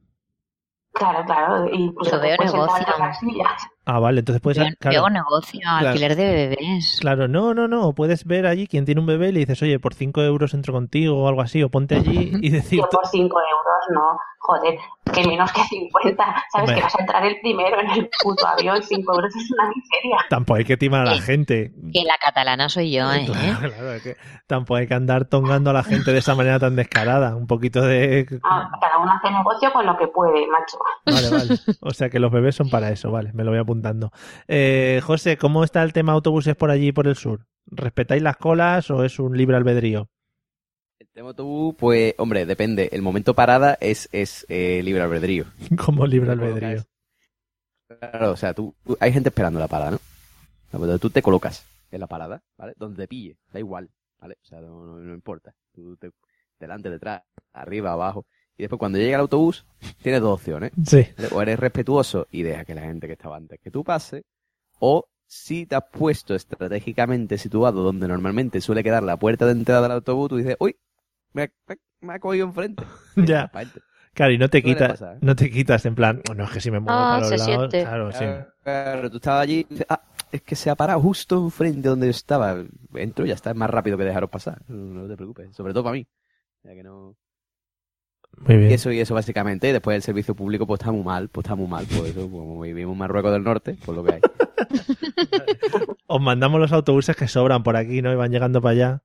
[0.95, 1.69] Claro, claro.
[1.73, 2.87] Y pues, Yo veo entrar negocio.
[3.85, 4.59] Ah, vale, entonces puedes...
[4.59, 5.89] Veo, claro, veo negocio, Claro.
[5.89, 6.25] alquiler de
[6.57, 6.99] bebés.
[7.01, 7.93] Claro, no, no, no.
[7.93, 10.73] Puedes ver allí quien tiene un bebé y le dices, oye, por 5 euros entro
[10.73, 13.74] contigo o algo así, o ponte allí y decir, Yo por 5 euros.
[13.91, 14.79] No, joder,
[15.13, 16.75] que menos que 50, sabes Hombre.
[16.75, 20.19] que vas a entrar el primero en el puto avión, 5 euros es una miseria.
[20.29, 21.73] Tampoco hay que timar a la gente.
[21.93, 23.25] Que la catalana soy yo, ¿eh?
[23.27, 24.17] Claro, claro, es que
[24.47, 27.37] tampoco hay que andar tongando a la gente de esa manera tan descarada.
[27.37, 28.27] Un poquito de...
[28.43, 30.79] Ah, cada uno hace negocio con lo que puede, macho.
[31.07, 31.61] Vale, vale.
[31.81, 34.11] O sea que los bebés son para eso, vale, me lo voy apuntando.
[34.49, 37.47] Eh, José, ¿cómo está el tema autobuses por allí, por el sur?
[37.67, 40.09] ¿Respetáis las colas o es un libre albedrío?
[41.15, 42.89] Tema autobús, pues, hombre, depende.
[42.93, 45.45] El momento parada es, es eh, libre albedrío.
[45.85, 46.83] Como libre albedrío.
[47.87, 49.99] Claro, o sea, tú, tú- hay gente esperando la parada, ¿no?
[50.79, 52.73] Pues tú te colocas en la parada, ¿vale?
[52.77, 53.89] Donde te pille, da igual,
[54.19, 54.39] ¿vale?
[54.43, 55.55] O sea, no, no- no importa.
[55.73, 56.11] Tú te,
[56.59, 58.27] delante, detrás, arriba, abajo.
[58.57, 59.65] Y después cuando llega el autobús,
[60.03, 60.73] tienes dos opciones.
[60.85, 61.07] Sí.
[61.33, 64.25] O eres respetuoso y deja que la gente que estaba antes que tú pase,
[64.81, 69.83] o si te has puesto estratégicamente situado donde normalmente suele quedar la puerta de entrada
[69.83, 70.77] del autobús, tú dices, uy,
[71.35, 72.83] me, me- me ha cogido enfrente.
[73.17, 73.51] Ya.
[74.15, 75.19] Claro, y no te quitas, ¿eh?
[75.23, 77.37] no te quitas en plan, no es que si me muevo Ah, para los se
[77.39, 77.83] lados, siente.
[77.83, 78.25] claro, sí.
[78.63, 82.57] Claro, tú estabas allí ah, es que se ha parado justo enfrente donde estaba.
[82.95, 84.63] Entro y ya está, es más rápido que dejaros pasar.
[84.69, 86.07] No, no te preocupes, sobre todo para mí.
[86.63, 87.17] Ya que no...
[88.39, 88.71] Muy bien.
[88.71, 91.45] Y eso y eso básicamente, y después el servicio público pues está muy mal, pues
[91.45, 94.21] está muy mal, por eso como vivimos en Marruecos del Norte, pues lo que hay.
[96.07, 98.13] Os mandamos los autobuses que sobran por aquí, ¿no?
[98.13, 99.03] Y van llegando para allá.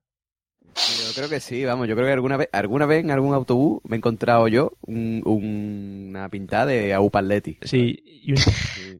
[0.74, 3.80] Yo creo que sí, vamos, yo creo que alguna vez, alguna vez en algún autobús
[3.84, 7.58] me he encontrado yo un- un- una pintada de AUPA Atleti.
[7.62, 8.40] Sí, y un,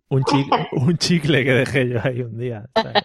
[0.08, 2.68] un, chicle, un chicle que dejé yo ahí un día.
[2.74, 3.02] ¿sabes?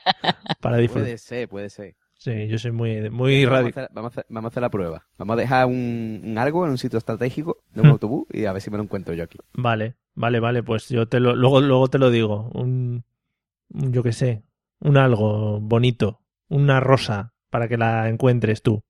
[0.59, 1.03] Para disfrutar.
[1.05, 1.95] Puede ser, puede ser.
[2.17, 3.83] Sí, yo soy muy, muy vamos, a radical.
[3.85, 5.05] hacer, vamos, vamos a hacer la prueba.
[5.17, 7.91] Vamos a dejar un, un algo en un sitio estratégico de un Hmm.
[7.91, 9.37] autobús y a ver si me lo encuentro yo aquí.
[9.53, 12.49] Vale, vale, vale, pues yo te lo, luego, luego te lo digo.
[12.53, 13.03] Un,
[13.69, 14.43] un, yo qué sé,
[14.79, 18.81] un algo bonito, una rosa para que la encuentres tú.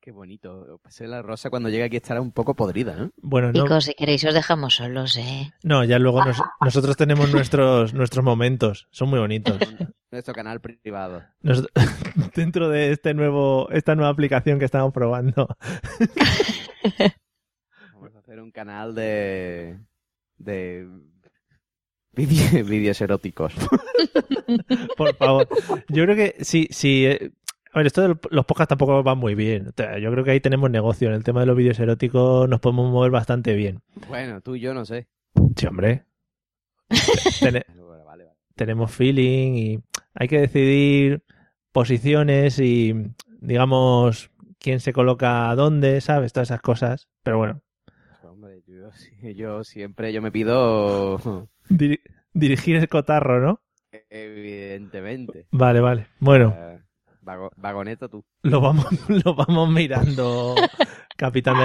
[0.00, 0.78] Qué bonito.
[0.82, 3.10] Pues la rosa cuando llega aquí estará un poco podrida, ¿no?
[3.20, 5.50] Bueno, no, Chicos, si queréis os dejamos solos, ¿eh?
[5.62, 9.58] no ya luego nos- nosotros tenemos nuestros, nuestros momentos, son muy bonitos.
[10.10, 11.22] Nuestro canal privado.
[11.42, 11.66] Nos-
[12.34, 15.48] dentro de este nuevo, esta nueva aplicación que estamos probando.
[17.92, 19.78] Vamos a hacer un canal de...
[20.38, 20.88] de...
[22.12, 23.52] vídeo- vídeos eróticos.
[24.96, 25.46] Por favor.
[25.88, 27.06] Yo creo que sí, sí.
[27.78, 29.66] A ver, esto de los podcasts tampoco va muy bien.
[30.00, 31.06] Yo creo que ahí tenemos negocio.
[31.06, 33.78] En el tema de los vídeos eróticos nos podemos mover bastante bien.
[34.08, 35.06] Bueno, tú y yo no sé.
[35.54, 36.02] Sí, hombre.
[37.40, 38.24] Tene- Vale, vale.
[38.56, 39.78] tenemos feeling y
[40.14, 41.22] hay que decidir
[41.70, 42.94] posiciones y,
[43.40, 46.32] digamos, quién se coloca dónde, ¿sabes?
[46.32, 47.08] Todas esas cosas.
[47.22, 47.62] Pero bueno,
[48.24, 48.90] Hombre, yo,
[49.36, 51.46] yo siempre yo me pido...
[51.70, 52.00] diri-
[52.32, 53.60] dirigir el cotarro, ¿no?
[54.10, 55.46] Evidentemente.
[55.52, 56.06] Vale, vale.
[56.18, 56.56] Bueno.
[56.58, 56.77] Eh,
[57.28, 58.24] vago- vagoneta tú.
[58.42, 58.86] Lo vamos,
[59.24, 60.54] lo vamos mirando,
[61.16, 61.58] capitán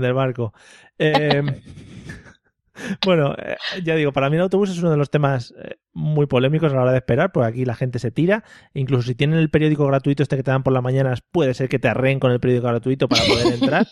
[0.00, 0.54] del, barco.
[0.98, 1.42] Eh,
[3.04, 6.26] bueno, eh, ya digo, para mí el autobús es uno de los temas eh, muy
[6.26, 8.44] polémicos a la hora de esperar, porque aquí la gente se tira.
[8.72, 11.68] Incluso si tienen el periódico gratuito este que te dan por las mañanas, puede ser
[11.68, 13.86] que te arreen con el periódico gratuito para poder entrar.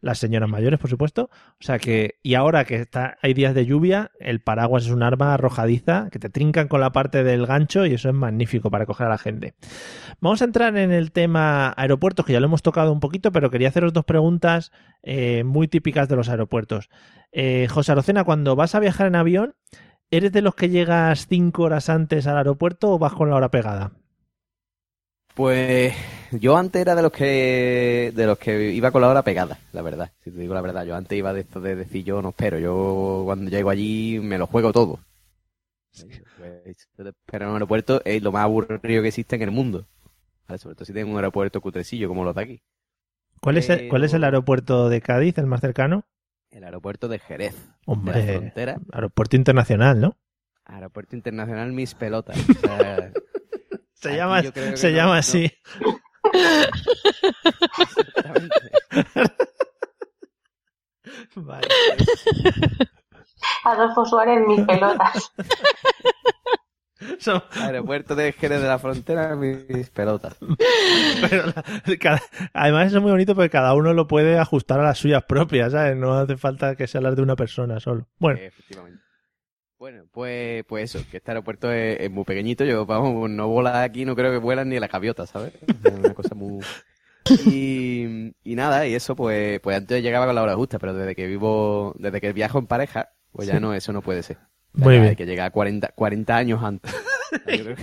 [0.00, 1.30] Las señoras mayores, por supuesto.
[1.32, 5.02] O sea que, y ahora que está, hay días de lluvia, el paraguas es un
[5.02, 8.86] arma arrojadiza que te trincan con la parte del gancho y eso es magnífico para
[8.86, 9.54] coger a la gente.
[10.20, 13.50] Vamos a entrar en el tema aeropuertos, que ya lo hemos tocado un poquito, pero
[13.50, 14.72] quería haceros dos preguntas
[15.02, 16.88] eh, muy típicas de los aeropuertos.
[17.32, 19.54] Eh, José Arocena, cuando vas a viajar en avión,
[20.10, 23.50] ¿eres de los que llegas cinco horas antes al aeropuerto o vas con la hora
[23.50, 23.92] pegada?
[25.34, 25.94] Pues
[26.32, 29.82] yo antes era de los que de los que iba con la hora pegada, la
[29.82, 30.12] verdad.
[30.22, 32.58] Si te digo la verdad, yo antes iba de esto de decir yo no espero,
[32.58, 35.00] yo cuando llego allí me lo juego todo.
[37.26, 39.86] Pero en un aeropuerto es lo más aburrido que existe en el mundo.
[40.48, 42.62] Vale, sobre todo si tienes un aeropuerto cutrecillo como los de aquí.
[43.40, 46.04] ¿Cuál es, el, ¿Cuál es el aeropuerto de Cádiz, el más cercano?
[46.50, 47.54] El aeropuerto de Jerez.
[47.54, 48.78] De la Hombre, frontera.
[48.92, 50.16] aeropuerto internacional, ¿no?
[50.64, 52.36] Aeropuerto Internacional Mis Pelotas.
[54.02, 55.50] O sea, Se llama, se no- llama no- así.
[61.34, 61.68] Vale.
[63.64, 65.32] Adolfo Suárez, mis pelotas.
[67.62, 70.36] Aeropuerto de Jerez de la Frontera Mis Pelotas.
[71.30, 71.64] Pero la-
[71.98, 72.20] cada-
[72.52, 75.72] además eso es muy bonito porque cada uno lo puede ajustar a las suyas propias,
[75.72, 75.96] ¿sabes?
[75.96, 78.06] No hace falta que sea las de una persona solo.
[78.18, 79.02] Bueno, Efectivamente.
[79.80, 82.66] Bueno, pues, pues eso, que este aeropuerto es, es muy pequeñito.
[82.66, 85.54] Yo, vamos, no vola aquí, no creo que vuelan ni las gaviotas, ¿sabes?
[85.84, 86.62] Es una cosa muy...
[87.46, 91.14] Y, y nada, y eso, pues, pues antes llegaba con la hora justa, pero desde
[91.14, 93.60] que vivo, desde que viajo en pareja, pues ya Sí.
[93.60, 94.36] no, eso no puede ser.
[94.74, 95.10] Muy Ya bien.
[95.12, 96.94] Hay que llegar a 40, 40 años antes.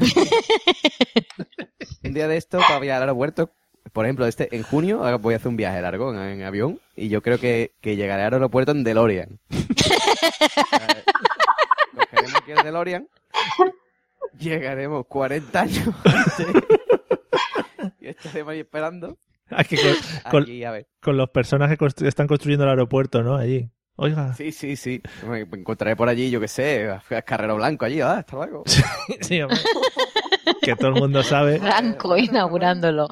[2.04, 3.50] Un día de esto, para viajar al aeropuerto,
[3.92, 7.10] por ejemplo, este en junio voy a hacer un viaje largo en, en avión y
[7.10, 9.40] yo creo que, que llegaré al aeropuerto en DeLorean.
[12.12, 13.08] Eh, Cogeremos aquí el DeLorean,
[14.40, 15.90] llegaremos 40 años
[18.00, 19.18] y estaremos ahí esperando.
[19.50, 20.88] Aquí con, con- Aquí, a ver.
[21.02, 23.36] con las personas que constru- están construyendo el aeropuerto, ¿no?
[23.36, 23.70] Allí.
[23.96, 24.34] Oiga.
[24.36, 25.02] Sí, sí, sí.
[25.28, 28.64] Me encontraré por allí, yo qué sé, a Carrero Blanco allí, ah, hasta luego.
[29.22, 29.58] Sí, hombre.
[30.62, 31.60] que todo el mundo sabe.
[31.60, 33.08] Franco inaugurándolo.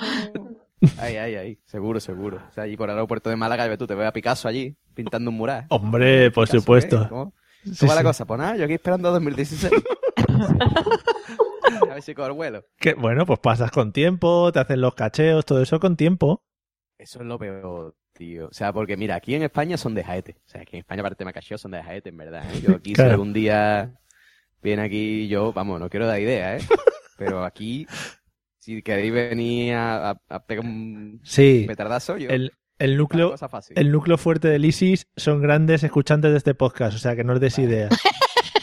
[0.99, 2.37] Ahí, ahí, ahí, seguro, seguro.
[2.49, 4.75] O sea, allí por el aeropuerto de Málaga, ve tú, te veo a Picasso allí,
[4.93, 5.65] pintando un mural.
[5.69, 7.01] Hombre, por Picasso, supuesto.
[7.01, 7.31] ¿eh?
[7.65, 8.25] ¿Cómo, Sí, va la cosa?
[8.25, 9.73] Pues nada, yo aquí esperando 2016.
[11.81, 12.65] a ver si cojo el vuelo.
[12.77, 16.43] Que, bueno, pues pasas con tiempo, te hacen los cacheos, todo eso con tiempo.
[16.97, 18.47] Eso es lo peor, tío.
[18.47, 20.37] O sea, porque mira, aquí en España son de Jaete.
[20.45, 22.43] O sea, aquí en España, aparte de Macacheo, son de Jaete, en verdad.
[22.53, 22.61] ¿eh?
[22.61, 23.09] Yo aquí, Claro.
[23.09, 23.93] si algún día
[24.61, 26.61] viene aquí, yo, vamos, no quiero dar idea, ¿eh?
[27.17, 27.85] Pero aquí,
[28.59, 31.65] si queréis venir a, a- a pegar un Sí.
[31.67, 32.29] petardazo, yo...
[32.29, 33.77] El, el núcleo, cosa fácil.
[33.77, 37.33] el núcleo fuerte del ISIS son grandes escuchantes de este podcast, o sea que no
[37.33, 37.91] os des ideas.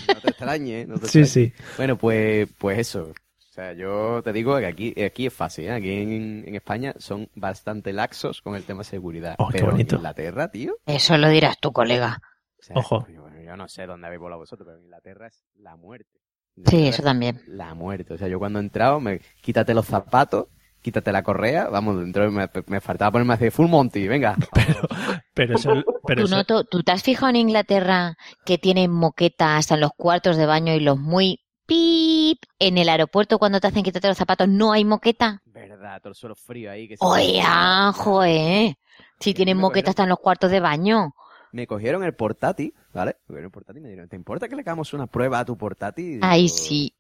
[0.09, 1.27] No te extrañe, no te Sí, extrañe.
[1.27, 1.53] sí.
[1.77, 3.13] Bueno, pues, pues eso.
[3.13, 5.73] O sea, yo te digo que aquí, aquí es fácil, ¿eh?
[5.73, 9.35] Aquí en, en España son bastante laxos con el tema de seguridad.
[9.39, 9.95] Oh, qué pero bonito.
[9.95, 10.77] en Inglaterra, tío.
[10.87, 12.21] Eso lo dirás tú, colega.
[12.59, 13.07] o sea, Ojo.
[13.09, 16.21] Yo, yo no sé dónde habéis volado vosotros, pero en Inglaterra es la muerte.
[16.67, 17.41] Sí, eso es también.
[17.47, 18.15] La muerte.
[18.15, 20.47] O sea, yo cuando he entrado, me, quítate los zapatos,
[20.83, 24.37] quítate la correa, vamos, dentro me, me faltaba ponerme así full monty, venga.
[25.35, 25.73] Pero eso,
[26.07, 29.75] pero ¿Tú, eso- no, tú, tú te has fijado en Inglaterra que tienen moqueta hasta
[29.77, 33.83] en los cuartos de baño y los muy pip en el aeropuerto cuando te hacen
[33.83, 35.41] quitarte los zapatos no hay moqueta?
[35.47, 36.87] Verdad, todo el suelo frío ahí.
[36.87, 38.75] Que se- Oye, ah, joder.
[39.21, 41.15] Si tienen moqueta hasta en los cuartos de baño.
[41.53, 43.17] Me cogieron el portátil, ¿vale?
[43.21, 45.45] Me cogieron el portátil y me dijeron, ¿te importa que le hagamos una prueba a
[45.45, 46.19] tu portátil?
[46.23, 46.95] Ay, sí.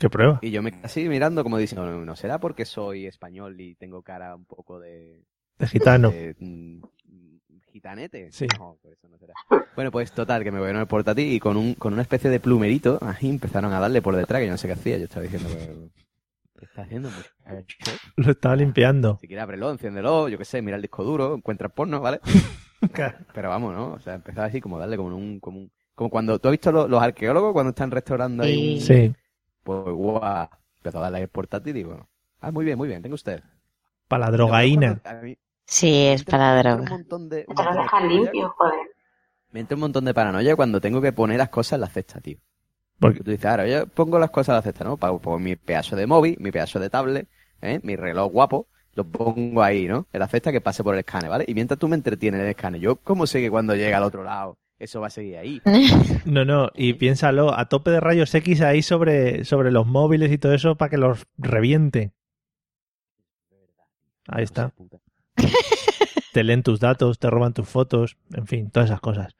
[0.00, 0.38] ¿Qué prueba?
[0.40, 3.74] Y yo me quedé así mirando como diciendo, no, no será porque soy español y
[3.74, 5.22] tengo cara un poco de...
[5.58, 6.10] De gitano.
[6.10, 6.80] de, mm,
[7.70, 8.32] gitanete.
[8.32, 8.46] Sí.
[8.58, 9.34] No, por eso no será.
[9.76, 12.40] Bueno, pues total, que me cogieron el portátil y con, un, con una especie de
[12.40, 14.96] plumerito, ahí empezaron a darle por detrás, que yo no sé qué hacía.
[14.96, 15.50] Yo estaba diciendo,
[16.58, 17.10] ¿qué está haciendo?
[17.10, 17.76] muchacho?
[18.16, 19.18] Lo estaba limpiando.
[19.20, 22.20] Si quieres ábrelo, enciéndelo, yo qué sé, mira el disco duro, encuentras porno, ¿vale?
[23.34, 23.92] Pero vamos, ¿no?
[23.92, 25.40] O sea, empezaba así como darle como un...
[25.40, 26.38] Como, un, como cuando...
[26.38, 28.80] ¿Tú has visto los, los arqueólogos cuando están restaurando ahí un...
[28.80, 29.12] Sí.
[29.62, 30.48] Pues guau,
[30.78, 32.08] empezó a darle el portátil y digo,
[32.40, 33.42] ah, muy bien, muy bien, tenga usted.
[34.08, 35.00] Para la drogaína.
[35.22, 35.36] Mí
[35.66, 36.90] Sí, es para un droga.
[36.90, 37.44] montón de...
[37.46, 38.80] un Te lo montón de limpio, joder.
[39.52, 42.20] Me entra un montón de paranoia cuando tengo que poner las cosas en la cesta,
[42.20, 42.38] tío.
[42.98, 44.96] Porque- Tú dices, ahora yo pongo las cosas en la cesta, ¿no?
[44.96, 47.28] Por mi pedazo de móvil, mi pedazo de tablet,
[47.62, 47.80] ¿eh?
[47.82, 50.06] mi reloj guapo, lo pongo ahí, ¿no?
[50.12, 51.44] En la cesta que pase por el escáner, ¿vale?
[51.46, 54.02] Y mientras tú me entretienes en el escáner, yo, ¿cómo sé que cuando llega al
[54.04, 55.62] otro lado eso va a seguir ahí?
[56.24, 60.38] No, no, y piénsalo, a tope de rayos X ahí sobre, sobre los móviles y
[60.38, 62.12] todo eso para que los reviente.
[64.26, 64.72] Ahí está.
[66.32, 69.36] Te leen tus datos, te roban tus fotos, en fin, todas esas cosas.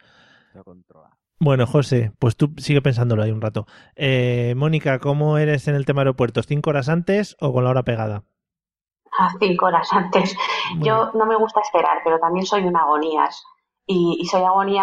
[1.38, 3.66] Bueno, José, pues tú sigue pensándolo ahí un rato.
[3.94, 6.46] Eh, Mónica, ¿cómo eres en el tema aeropuertos?
[6.46, 8.24] ¿Cinco horas antes o con la hora pegada?
[9.18, 10.36] A cinco horas antes.
[10.80, 13.44] Yo no me gusta esperar, pero también soy una agonías.
[13.86, 14.82] Y, y soy agonía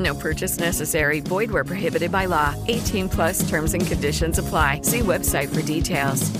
[0.00, 1.20] No purchase necessary.
[1.20, 2.54] Void where prohibited by law.
[2.68, 4.80] 18 plus terms and conditions apply.
[4.82, 6.30] See website for details.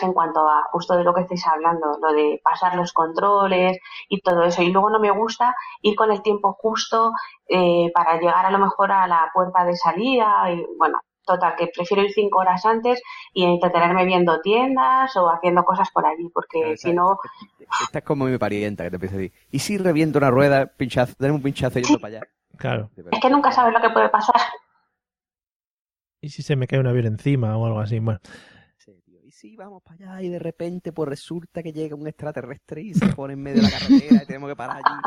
[0.00, 3.78] en cuanto a justo de lo que estáis hablando, lo de pasar los controles
[4.08, 4.62] y todo eso.
[4.62, 7.12] Y luego no me gusta ir con el tiempo justo
[7.46, 10.50] eh, para llegar a lo mejor a la puerta de salida.
[10.50, 15.64] Y bueno, total, que prefiero ir cinco horas antes y entretenerme viendo tiendas o haciendo
[15.64, 17.18] cosas por allí, porque si no,
[17.82, 20.66] Esta es como mi parienta que te empieza a decir, ¿y si reviento una rueda,
[20.66, 22.26] pinchazo, tenemos un pinchazo yendo para allá?
[22.58, 22.90] Claro.
[23.10, 24.36] es que nunca sabes lo que puede pasar.
[26.20, 27.98] ¿Y si se me cae un avión encima o algo así?
[27.98, 28.20] Bueno,
[29.24, 32.94] Y si vamos para allá y de repente pues resulta que llega un extraterrestre y
[32.94, 35.00] se pone en medio de la carretera y tenemos que parar allí.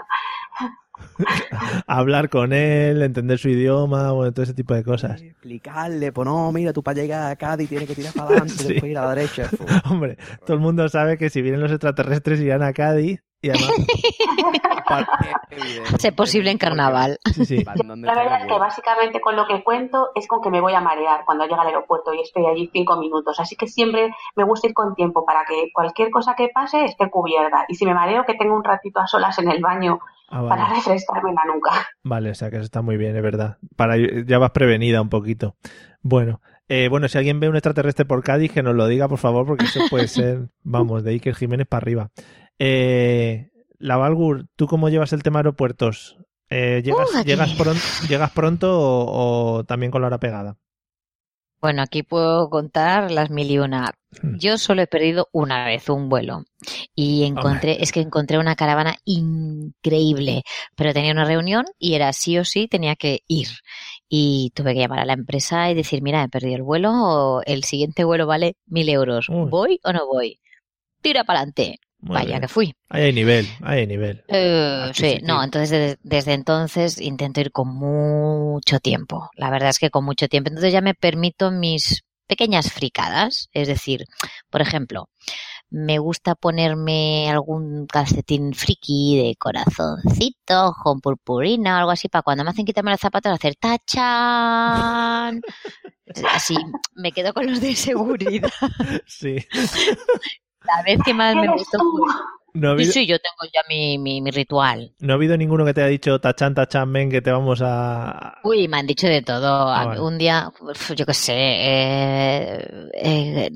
[1.88, 5.22] hablar con él, entender su idioma, bueno, todo ese tipo de cosas.
[5.22, 8.68] explicarle, pues no, mira, tú para llegar a Cádiz tienes que tirar para adelante, Sí.
[8.74, 9.50] después ir a la derecha.
[9.90, 13.72] Hombre, todo el mundo sabe que si vienen los extraterrestres irán a Cádiz Y además,
[16.00, 17.20] Ser posible en carnaval.
[17.34, 17.64] sí, sí.
[17.86, 20.82] La verdad es que básicamente con lo que cuento es con que me voy a
[20.82, 23.40] marear cuando llega al aeropuerto y estoy allí cinco minutos.
[23.40, 27.10] Así que siempre me gusta ir con tiempo para que cualquier cosa que pase esté
[27.10, 27.66] cubierta.
[27.68, 30.50] Y si me mareo, que tenga un ratito a solas en el baño Ah, vale.
[30.50, 31.72] para refrescarme la nuca.
[32.04, 33.58] Vale, o sea que eso está muy bien, es verdad.
[33.76, 35.56] Para, ya vas prevenida un poquito.
[36.02, 39.20] Bueno, eh, bueno, si alguien ve un extraterrestre por Cádiz, que nos lo diga, por
[39.20, 42.10] favor, porque eso puede ser, vamos, de Iker Jiménez para arriba.
[42.60, 43.50] Eh,
[43.80, 46.18] la Valgur, ¿tú cómo llevas el tema aeropuertos?
[46.50, 50.58] Eh, ¿llegas, Uh, llegas, pron- ¿Llegas pronto o, o también con la hora pegada?
[51.62, 53.92] Bueno, aquí puedo contar las mil y una.
[54.38, 56.44] Yo solo he perdido una vez un vuelo
[56.94, 60.44] y encontré, es que encontré una caravana increíble,
[60.76, 63.48] pero tenía una reunión y era sí o sí tenía que ir.
[64.08, 67.42] Y tuve que llamar a la empresa y decir, mira, he perdido el vuelo, o
[67.46, 69.28] el siguiente vuelo vale mil euros.
[69.50, 70.40] ¿Voy o no voy?
[71.02, 71.80] Tira para adelante.
[72.06, 72.42] Muy Vaya bien.
[72.42, 72.76] que fui.
[72.90, 74.24] Ahí hay nivel, ahí hay nivel.
[74.28, 79.32] Eh, sí, no, entonces desde, desde entonces intento ir con mucho tiempo.
[79.36, 80.50] La verdad es que con mucho tiempo.
[80.50, 83.50] Entonces ya me permito mis pequeñas fricadas.
[83.54, 84.06] Es decir,
[84.52, 85.10] por ejemplo,
[85.72, 92.44] me gusta ponerme algún calcetín friki de corazoncito con purpurina o algo así para cuando
[92.44, 95.42] me hacen quitarme los zapatos hacer tachan.
[96.32, 96.56] Así
[96.94, 98.52] me quedo con los de seguridad.
[99.08, 99.38] Sí.
[100.66, 101.78] La vez que más me ¿Eres gustó.
[102.54, 104.94] No ha, Sí, habido, sí, yo tengo ya mi, mi, mi ritual.
[105.00, 108.38] no ha habido ninguno que te haya dicho tachan, tachan, ven que te vamos a...
[108.46, 109.68] Uy, me han dicho de todo.
[109.70, 109.98] Ah.
[110.02, 110.50] Un día,
[110.96, 113.50] yo qué sé, eh, eh,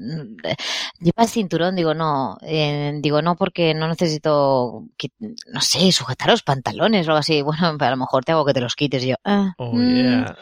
[1.00, 6.30] lleva el cinturón, digo no, eh, digo no porque no necesito, que- no sé, sujetar
[6.30, 7.42] los pantalones o algo así.
[7.42, 9.16] Bueno, a lo mejor te hago que te los quites y yo.
[9.24, 9.96] ah, Oh, mm.
[9.96, 10.38] yeah.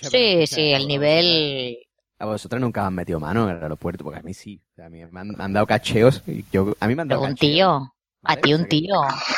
[0.00, 1.78] Sí, sí, el nivel.
[2.20, 4.60] A vosotros nunca os han metido mano en el aeropuerto, porque a mí sí.
[4.72, 6.22] O sea, a mí me han, me han dado cacheos.
[6.26, 7.40] Y yo, a mí me han dado Un cacheos.
[7.40, 7.94] tío.
[8.22, 8.94] A ti un tío.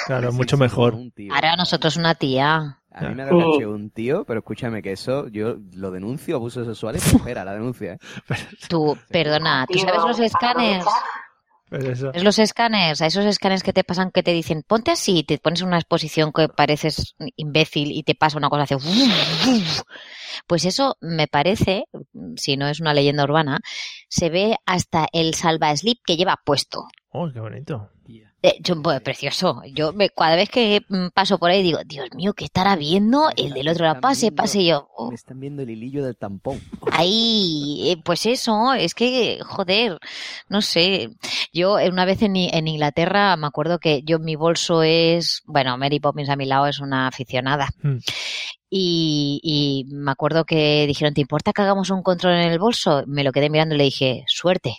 [0.06, 0.96] Claro, mucho mejor.
[1.32, 2.80] Ahora a nosotros una tía.
[2.90, 6.36] A mí me ha dado cacheo un tío, pero escúchame que eso yo lo denuncio,
[6.36, 7.92] abusos sexuales, espera, la denuncia.
[7.94, 7.98] ¿eh?
[8.68, 10.84] Tú, perdona, ¿tú sabes los escáneres?
[11.72, 12.12] Pero eso...
[12.12, 13.00] ¿Ves los escáneres?
[13.00, 15.78] A esos escáneres que te pasan que te dicen, ponte así, te pones en una
[15.78, 18.76] exposición que pareces imbécil y te pasa una cosa, hace...
[20.46, 21.84] Pues eso me parece,
[22.36, 23.60] si no es una leyenda urbana,
[24.08, 26.84] se ve hasta el salva slip que lleva puesto.
[27.10, 27.90] Oh, qué bonito.
[28.44, 29.62] Eh, yo- pues, precioso.
[29.72, 33.28] Yo me- cada vez que mm, paso por ahí digo, Dios mío, ¿qué estará viendo?
[33.36, 34.88] El del otro lado pase, pase yo.
[34.96, 36.60] oh, Me están viendo el hilillo del tampón.
[36.90, 39.98] Ahí, eh, pues eso, es que, joder,
[40.48, 41.10] no sé.
[41.52, 45.78] Yo eh, una vez en, en Inglaterra me acuerdo que yo mi bolso es, bueno,
[45.78, 47.68] Mary Poppins a mi lado es una aficionada.
[47.82, 47.98] Hmm.
[48.74, 53.04] Y, y me acuerdo que dijeron, ¿te importa que hagamos un control en el bolso?
[53.06, 54.78] Me lo quedé mirando y le dije, suerte.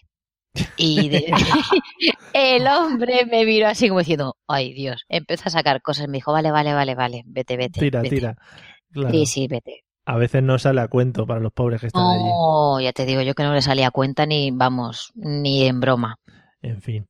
[0.77, 1.25] Y de-
[2.33, 6.07] el hombre me miró así como diciendo, ay Dios, empezó a sacar cosas.
[6.07, 7.79] Me dijo, vale, vale, vale, vale, vete, vete.
[7.79, 8.15] Tira, vete".
[8.15, 8.37] tira.
[8.91, 9.11] Claro.
[9.11, 9.83] Sí, sí, vete.
[10.05, 12.23] A veces no sale a cuento para los pobres que están allí.
[12.23, 15.79] No, ya te digo yo que no le salía a cuenta ni, vamos, ni en
[15.79, 16.17] broma.
[16.61, 17.07] En fin.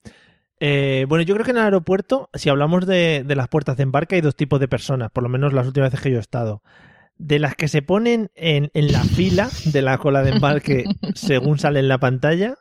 [0.60, 3.84] Eh, bueno, yo creo que en el aeropuerto, si hablamos de, de las puertas de
[3.84, 6.22] embarque, hay dos tipos de personas, por lo menos las últimas veces que yo he
[6.22, 6.62] estado.
[7.18, 10.84] De las que se ponen en, en la fila de la cola de embarque
[11.16, 12.56] según sale en la pantalla,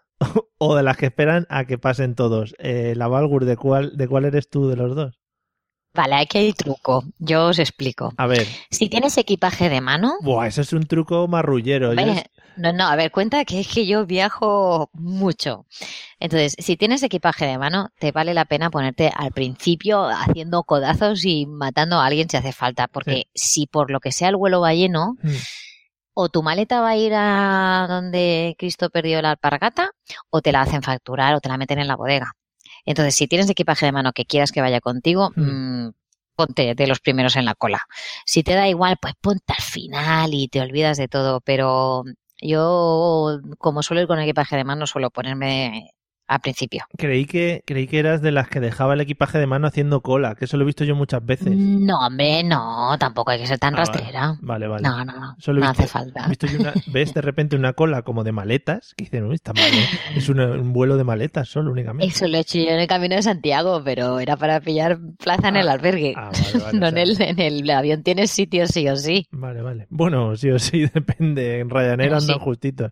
[0.58, 2.54] o de las que esperan a que pasen todos.
[2.58, 5.18] Eh, la Valgur, ¿de cuál, ¿de cuál eres tú de los dos?
[5.94, 7.04] Vale, aquí hay truco.
[7.18, 8.14] Yo os explico.
[8.16, 8.46] A ver.
[8.70, 11.92] Si tienes equipaje de mano, Buah, eso es un truco marrullero.
[11.92, 12.24] Es-
[12.56, 15.66] no, no, a ver, cuenta que es que yo viajo mucho.
[16.18, 21.24] Entonces, si tienes equipaje de mano, te vale la pena ponerte al principio haciendo codazos
[21.26, 24.60] y matando a alguien si hace falta, porque si por lo que sea el vuelo
[24.62, 25.30] va lleno, Hmm.
[26.14, 29.90] O tu maleta va a ir a donde Cristo perdió la alpargata,
[30.30, 32.32] o te la hacen facturar o te la meten en la bodega.
[32.84, 35.90] Entonces, si tienes equipaje de mano que quieras que vaya contigo, mm,
[36.34, 37.82] ponte de los primeros en la cola.
[38.26, 41.40] Si te da igual, pues ponte al final y te olvidas de todo.
[41.40, 42.04] Pero
[42.40, 45.92] yo, como suelo ir con equipaje de mano, suelo ponerme
[46.34, 46.84] al principio.
[46.96, 50.34] Creí que, creí que eras de las que dejaba el equipaje de mano haciendo cola,
[50.34, 51.54] que eso lo he visto yo muchas veces.
[51.56, 53.90] No, hombre, no, tampoco hay que ser tan Ah, vale.
[53.92, 54.36] rastrera.
[54.40, 54.82] Vale, vale.
[54.82, 56.26] No, no, no, Solo no visto- hace falta.
[56.28, 59.52] visto yo una- ves de repente una cola como de maletas, que dicen, uy, está
[59.52, 59.86] mal, ¿eh?
[60.16, 62.12] es una- un vuelo de maletas solo únicamente.
[62.14, 65.48] Eso lo he hecho yo en el camino de Santiago, pero era para pillar plaza
[65.48, 66.14] en el albergue.
[66.16, 66.32] vale,
[66.78, 69.26] no o en, el, en el avión tienes sitio sí o sí.
[69.30, 69.86] Vale, vale.
[69.90, 71.60] Bueno, sí o sí, depende.
[71.60, 72.40] En Ryanair andan sí.
[72.42, 72.90] justitos.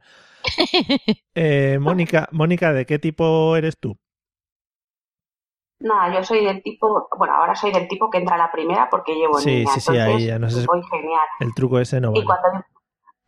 [1.34, 3.96] Eh, Mónica, Mónica, ¿de qué tipo eres tú?
[5.80, 8.88] Nada, yo soy del tipo, bueno, ahora soy del tipo que entra a la primera
[8.90, 10.66] porque llevo Sí, niña, sí, sí, ahí ya no sé.
[10.66, 11.26] voy genial.
[11.38, 12.22] El truco ese no vale.
[12.22, 12.48] Y cuando,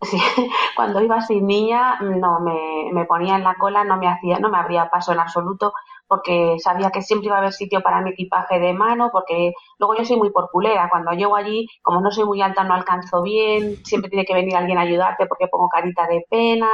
[0.03, 0.19] sí,
[0.77, 4.51] cuando iba sin niña, no, me, me ponía en la cola, no me hacía, no
[4.51, 5.73] me abría paso en absoluto,
[6.13, 9.95] porque sabía que siempre iba a haber sitio para mi equipaje de mano, porque luego
[9.97, 10.91] yo soy muy porculera.
[10.91, 14.55] Cuando llego allí, como no soy muy alta, no alcanzo bien, siempre tiene que venir
[14.55, 16.69] alguien a ayudarte porque pongo carita de pena.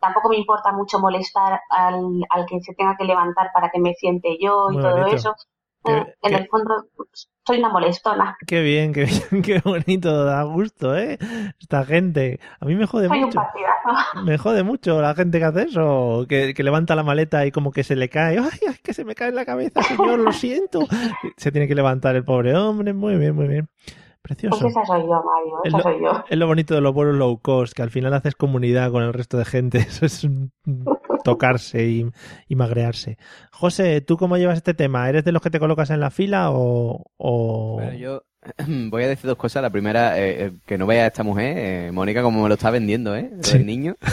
[0.00, 3.92] Tampoco me importa mucho molestar al, al que se tenga que levantar para que me
[3.92, 5.16] siente yo y Muy todo bonito.
[5.16, 5.34] eso.
[5.84, 6.74] Qué- Eh, en qué- el fondo,
[7.46, 8.36] soy una molestona.
[8.46, 11.18] Qué bien, qué bien, qué bonito, da gusto, ¿eh?
[11.58, 12.38] Esta gente.
[12.60, 13.36] A mí me jode Soy un mucho.
[13.40, 13.70] partidazo.
[14.24, 17.72] Me jode mucho la gente que hace eso, que, que levanta la maleta y como
[17.72, 18.38] que se le cae.
[18.38, 20.18] ¡Ay, ay, que se me cae en la cabeza, señor!
[20.18, 20.80] Lo siento.
[21.38, 22.92] Se tiene que levantar el pobre hombre.
[22.92, 23.68] Muy bien, muy bien.
[24.22, 24.58] Precioso.
[24.60, 26.24] Pues esa soy yo, Mario, Es esa lo, soy yo.
[26.28, 29.14] es lo bonito de los vuelos low cost, que al final haces comunidad con el
[29.14, 29.78] resto de gente.
[29.78, 30.52] Eso es un-
[31.24, 32.06] tocarse y,
[32.48, 33.18] y magrearse.
[33.52, 35.08] José, ¿tú cómo llevas este tema?
[35.08, 37.04] ¿Eres de los que te colocas en la fila o...?
[37.18, 38.22] o- Bueno, yo
[38.90, 39.62] voy a decir dos cosas.
[39.62, 42.54] La primera, eh, eh, que no vea a esta mujer, eh, Mónica, como me lo
[42.54, 43.30] está vendiendo, ¿eh?
[43.42, 43.58] Sí.
[43.58, 43.96] del niño.
[44.00, 44.10] Que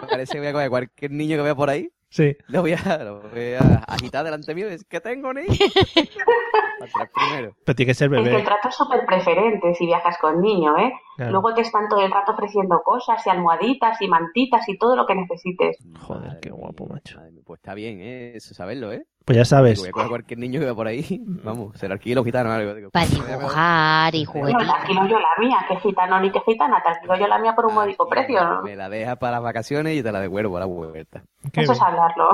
[0.00, 1.88] me parece que voy a coger cualquier niño que vea por ahí.
[2.10, 2.34] Sí.
[2.46, 5.48] Lo voy a, lo voy a agitar delante mío y decir, ¿qué tengo, niño?
[6.80, 7.54] Atrás primero.
[7.64, 8.42] Pero tiene que ser Es que el bebé.
[8.44, 10.92] trato es súper preferente si viajas con niño, ¿eh?
[11.18, 11.32] Claro.
[11.32, 15.04] Luego te están todo el rato ofreciendo cosas y almohaditas y mantitas y todo lo
[15.04, 15.76] que necesites.
[15.98, 17.18] Joder, qué guapo, macho.
[17.44, 18.36] Pues está bien, ¿eh?
[18.36, 19.04] Eso saberlo, ¿eh?
[19.24, 19.80] Pues ya sabes.
[19.80, 21.04] Voy a coger a cualquier niño que vea por ahí.
[21.26, 22.90] Vamos, será alquilo gitano o algo.
[22.90, 23.06] Para
[23.36, 24.64] dibujar y No, juguetitos.
[24.64, 27.54] te alquilo yo la mía, que gitano ni que gitana, te alquilo yo la mía
[27.56, 28.44] por un módico precio.
[28.44, 28.62] ¿no?
[28.62, 31.24] Me la dejas para las vacaciones y te la devuelvo a la vuelta.
[31.52, 32.30] Qué Eso es hablarlo.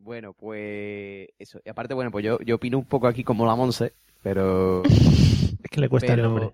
[0.00, 1.60] Bueno, pues eso.
[1.64, 3.94] Y aparte, bueno, pues yo, yo opino un poco aquí como la Monse,
[4.24, 4.82] pero...
[4.84, 6.52] Es que le cuesta el nombre.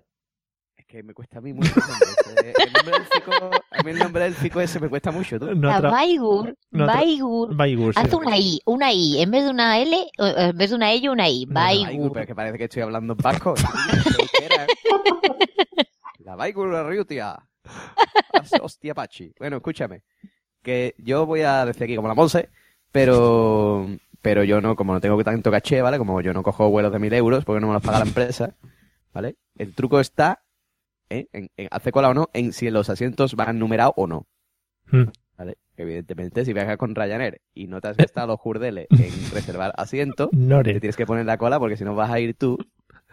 [0.91, 2.51] Que me cuesta a mí mucho el nombre.
[2.51, 2.63] ese.
[2.67, 3.31] El nombre élfico,
[3.71, 5.55] a mí el nombre élfico ese me cuesta mucho, tú.
[5.55, 7.55] No La atra- Baigur, no atra- Baigur.
[7.55, 7.99] Baigur, sí.
[8.03, 9.21] Haz una I, una I.
[9.21, 11.45] En vez de una L, eh, en vez de una L, una I.
[11.45, 12.11] Baigur, Baigur.
[12.11, 13.53] pero es que parece que estoy hablando en vasco.
[16.19, 17.37] La Baigur Riutia.
[18.61, 19.33] Hostia Pachi.
[19.39, 20.03] Bueno, escúchame.
[20.61, 22.49] Que yo voy a decir aquí como la Monse,
[22.91, 23.87] pero
[24.21, 25.97] pero yo no, como no tengo tanto caché, ¿vale?
[25.97, 28.55] Como yo no cojo vuelos de mil euros porque no me los paga la empresa,
[29.13, 29.37] ¿vale?
[29.57, 30.43] El truco está
[31.11, 31.27] ¿eh?
[31.33, 34.27] en, en hacer cola o no, en si los asientos van numerados o no.
[34.91, 35.05] Hmm.
[35.37, 35.57] ¿Vale?
[35.77, 38.99] Evidentemente, si viajas con Ryanair y no te has gastado los jurdeles en
[39.33, 42.57] reservar asiento, te tienes que poner la cola porque si no vas a ir tú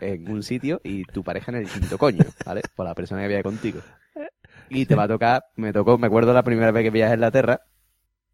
[0.01, 2.63] en un sitio y tu pareja en el quinto coño, ¿vale?
[2.75, 3.81] Por la persona que viaja contigo.
[4.69, 7.15] Y te va a tocar, me tocó, me acuerdo la primera vez que viajé a
[7.15, 7.63] Inglaterra,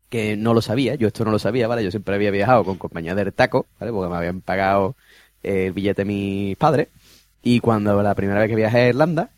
[0.08, 1.84] que no lo sabía, yo esto no lo sabía, ¿vale?
[1.84, 3.92] Yo siempre había viajado con compañía del taco, ¿vale?
[3.92, 4.96] Porque me habían pagado
[5.42, 6.88] el billete mis padres.
[7.42, 9.30] Y cuando la primera vez que viajé a Irlanda,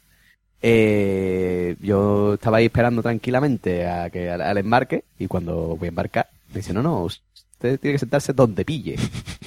[0.69, 5.91] eh, yo estaba ahí esperando tranquilamente a que al, al embarque y cuando voy a
[5.91, 8.97] embarcar me dice, no, no, usted tiene que sentarse donde pille.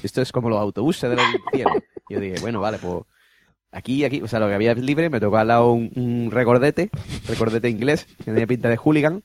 [0.01, 1.84] Esto es como los autobuses de los infiernos.
[2.07, 3.03] Y yo dije, bueno, vale, pues
[3.72, 6.89] aquí, aquí, o sea, lo que había libre, me tocó al lado un, un recordete,
[7.28, 9.22] recordete inglés, que tenía pinta de hooligan,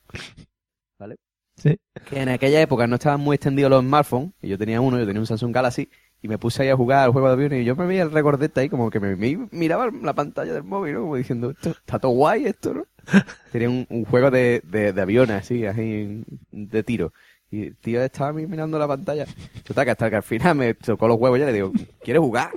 [0.98, 1.16] ¿vale?
[1.56, 1.78] Sí.
[2.10, 5.06] Que en aquella época no estaban muy extendidos los smartphones, y yo tenía uno, yo
[5.06, 5.88] tenía un Samsung Galaxy,
[6.24, 8.10] y me puse ahí a jugar al juego de aviones y yo me veía el
[8.10, 11.00] recordete ahí como que me, me miraba la pantalla del móvil, ¿no?
[11.02, 12.86] Como diciendo, esto, está todo guay esto, ¿no?
[13.52, 17.12] Tenía un, un juego de, de, de aviones así, así, de tiro.
[17.50, 19.26] Y el tío estaba a mí mirando la pantalla.
[19.64, 21.72] Total, que hasta que al final me tocó los huevos ya le digo,
[22.02, 22.52] ¿quieres jugar?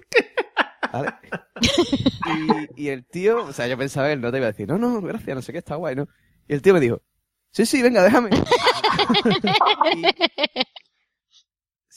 [0.93, 1.09] ¿Vale?
[2.76, 4.78] Y, y el tío, o sea, yo pensaba, él no te iba a decir, no,
[4.78, 6.07] no, gracias, no sé qué, está guay, ¿no?
[6.47, 7.01] Y el tío me dijo,
[7.51, 8.30] sí, sí, venga, déjame.
[9.95, 10.86] Y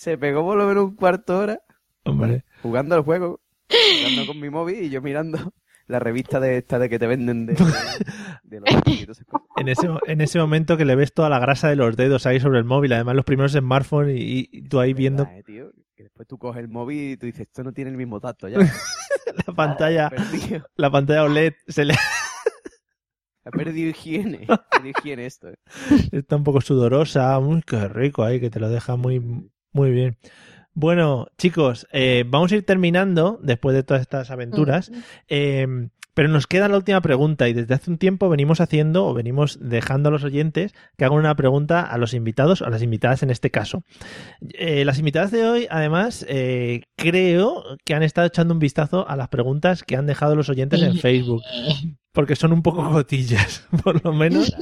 [0.00, 1.60] se pegó por lo menos un cuarto de hora
[2.04, 2.44] Hombre.
[2.62, 5.52] jugando al juego, jugando con mi móvil y yo mirando
[5.86, 7.52] la revista de esta de que te venden de,
[8.44, 9.46] de los y todas esas cosas.
[9.56, 12.40] En ese, en ese momento que le ves toda la grasa de los dedos ahí
[12.40, 16.04] sobre el móvil, además los primeros smartphones y, y tú ahí viendo Eh, tío, que
[16.04, 18.56] después tú coges el móvil y tú dices, esto no tiene el mismo tacto ya.
[19.46, 20.66] la pantalla, perdido.
[20.76, 21.94] la pantalla OLED se le
[23.44, 24.46] Ha perdido higiene.
[24.48, 25.48] Ha perdido higiene esto.
[25.50, 25.56] eh.
[26.12, 29.20] está un poco sudorosa, muy qué rico ahí, que te lo deja muy,
[29.72, 30.16] muy bien.
[30.72, 34.90] Bueno, chicos, eh, vamos a ir terminando después de todas estas aventuras.
[35.28, 35.66] Eh,
[36.14, 39.58] pero nos queda la última pregunta y desde hace un tiempo venimos haciendo o venimos
[39.60, 43.22] dejando a los oyentes que hagan una pregunta a los invitados o a las invitadas
[43.22, 43.84] en este caso.
[44.54, 49.16] Eh, las invitadas de hoy, además, eh, creo que han estado echando un vistazo a
[49.16, 51.42] las preguntas que han dejado los oyentes en Facebook.
[52.12, 54.52] Porque son un poco gotillas, por lo menos.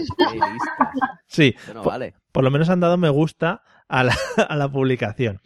[1.27, 2.15] Sí, por, vale.
[2.31, 4.17] por lo menos han dado me gusta a la,
[4.49, 5.41] a la publicación.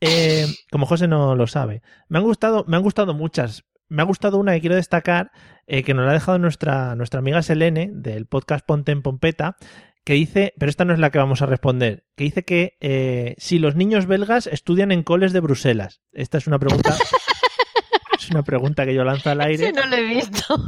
[0.00, 3.64] Eh, como José no lo sabe, me han gustado, me han gustado muchas.
[3.90, 5.32] Me ha gustado una que quiero destacar,
[5.66, 9.56] eh, que nos la ha dejado nuestra, nuestra amiga Selene, del podcast Ponte en Pompeta,
[10.04, 13.34] que dice, pero esta no es la que vamos a responder, que dice que eh,
[13.38, 16.02] si los niños belgas estudian en coles de Bruselas.
[16.12, 16.96] Esta es una pregunta.
[18.18, 19.68] es una pregunta que yo lanzo al aire.
[19.68, 20.64] Ese no lo he visto.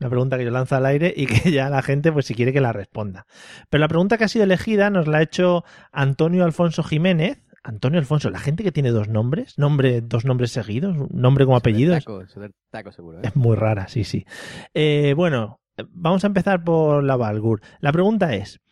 [0.00, 2.52] Una pregunta que yo lanzo al aire y que ya la gente, pues si quiere
[2.52, 3.26] que la responda.
[3.68, 7.42] Pero la pregunta que ha sido elegida nos la ha hecho Antonio Alfonso Jiménez.
[7.62, 11.58] Antonio Alfonso, la gente que tiene dos nombres, nombre, dos nombres seguidos, un nombre como
[11.58, 12.22] apellido, Taco,
[12.70, 13.18] taco seguro.
[13.18, 13.22] ¿eh?
[13.24, 14.24] es muy rara, sí, sí.
[14.72, 17.60] Eh, bueno, vamos a empezar por la Valgur.
[17.80, 18.62] La pregunta es,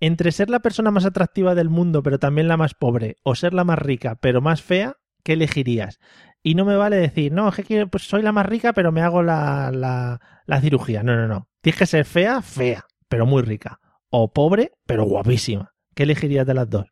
[0.00, 3.54] entre ser la persona más atractiva del mundo pero también la más pobre o ser
[3.54, 6.00] la más rica pero más fea, ¿qué elegirías?
[6.42, 9.00] Y no me vale decir, no, es que pues soy la más rica pero me
[9.02, 11.02] hago la, la, la cirugía.
[11.02, 11.48] No, no, no.
[11.60, 13.78] Tienes que ser fea, fea, pero muy rica.
[14.10, 15.72] O pobre, pero guapísima.
[15.94, 16.86] ¿Qué elegirías de las dos?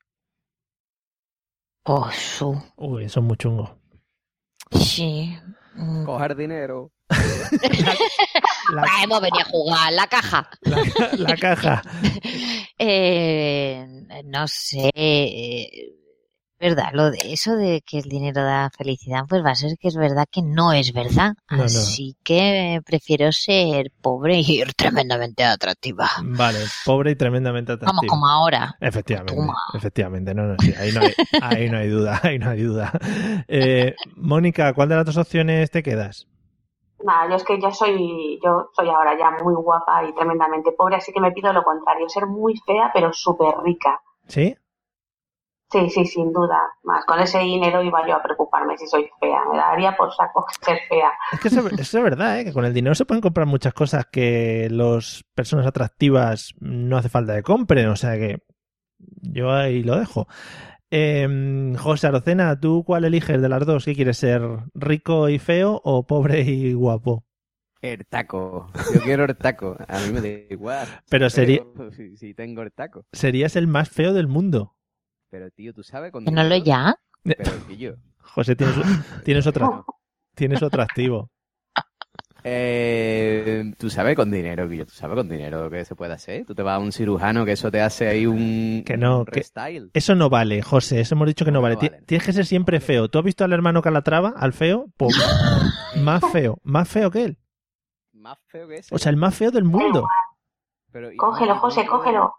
[1.84, 2.62] Oh, su.
[2.76, 3.78] Uy, eso es muy chungo.
[4.70, 5.36] Sí.
[5.74, 6.04] Mm.
[6.04, 6.92] Coger dinero.
[8.72, 10.48] La, Ah, hemos venido a jugar la caja.
[10.62, 10.84] la-
[11.18, 11.82] la caja.
[12.82, 13.86] Eh,
[14.24, 14.90] no sé.
[16.60, 19.88] Verdad, lo de eso de que el dinero da felicidad, pues va a ser que
[19.88, 21.34] es verdad que no es verdad.
[21.50, 21.64] No, no.
[21.64, 26.08] Así que prefiero ser pobre y ir tremendamente atractiva.
[26.22, 27.92] Vale, pobre y tremendamente atractiva.
[27.92, 28.76] Vamos como ahora.
[28.80, 29.56] Efectivamente, Toma.
[29.74, 32.92] efectivamente, no, no, sí, ahí no hay, ahí no hay duda, ahí no hay duda.
[33.48, 36.26] Eh, Mónica, ¿cuál de las dos opciones te quedas?
[37.02, 40.96] Nada, yo es que yo soy, yo soy ahora ya muy guapa y tremendamente pobre,
[40.96, 44.00] así que me pido lo contrario, ser muy fea pero súper rica.
[44.28, 44.54] ¿Sí?
[45.70, 46.58] Sí, sí, sin duda.
[46.82, 49.40] Más con ese dinero iba yo a preocuparme si soy fea.
[49.50, 51.12] Me daría por saco ser fea.
[51.32, 52.44] Es que eso, eso es verdad, ¿eh?
[52.44, 57.08] que con el dinero se pueden comprar muchas cosas que las personas atractivas no hace
[57.08, 58.38] falta que compren, o sea que
[59.22, 60.26] yo ahí lo dejo.
[60.90, 63.84] Eh, José Arocena, ¿tú cuál eliges de las dos?
[63.84, 64.42] ¿Qué quieres ser?
[64.74, 67.24] ¿Rico y feo o pobre y guapo?
[67.80, 68.66] El taco.
[68.92, 69.76] Yo quiero el taco.
[69.88, 70.86] A mí me da igual.
[71.08, 73.04] Pero sería- Pero Si, si tengo el taco.
[73.12, 74.74] Serías el más feo del mundo.
[75.30, 76.94] Pero tío, tú sabes con Que no lo ya.
[77.22, 77.96] Pero tío.
[78.18, 78.76] José, tienes,
[79.24, 79.68] tienes otra.
[80.34, 81.30] Tienes otro activo.
[82.42, 86.46] Eh, tú sabes con dinero, Guillo, tú sabes con dinero que se puede hacer.
[86.46, 89.40] Tú te vas a un cirujano que eso te hace ahí un, Que no, que
[89.40, 89.90] restyle.
[89.92, 91.00] eso no vale, José.
[91.00, 91.76] Eso hemos dicho que no ¿Cómo vale.
[91.76, 92.02] vale?
[92.06, 93.08] Tienes que ser siempre feo.
[93.08, 94.86] ¿Tú has visto al hermano Calatrava, al feo?
[94.96, 95.14] Pues,
[96.02, 97.38] más feo, más feo que él.
[98.12, 98.94] Más feo que ese.
[98.94, 100.08] O sea, el más feo del mundo.
[100.92, 102.34] Pero, Cógelo, no- José, cógelo.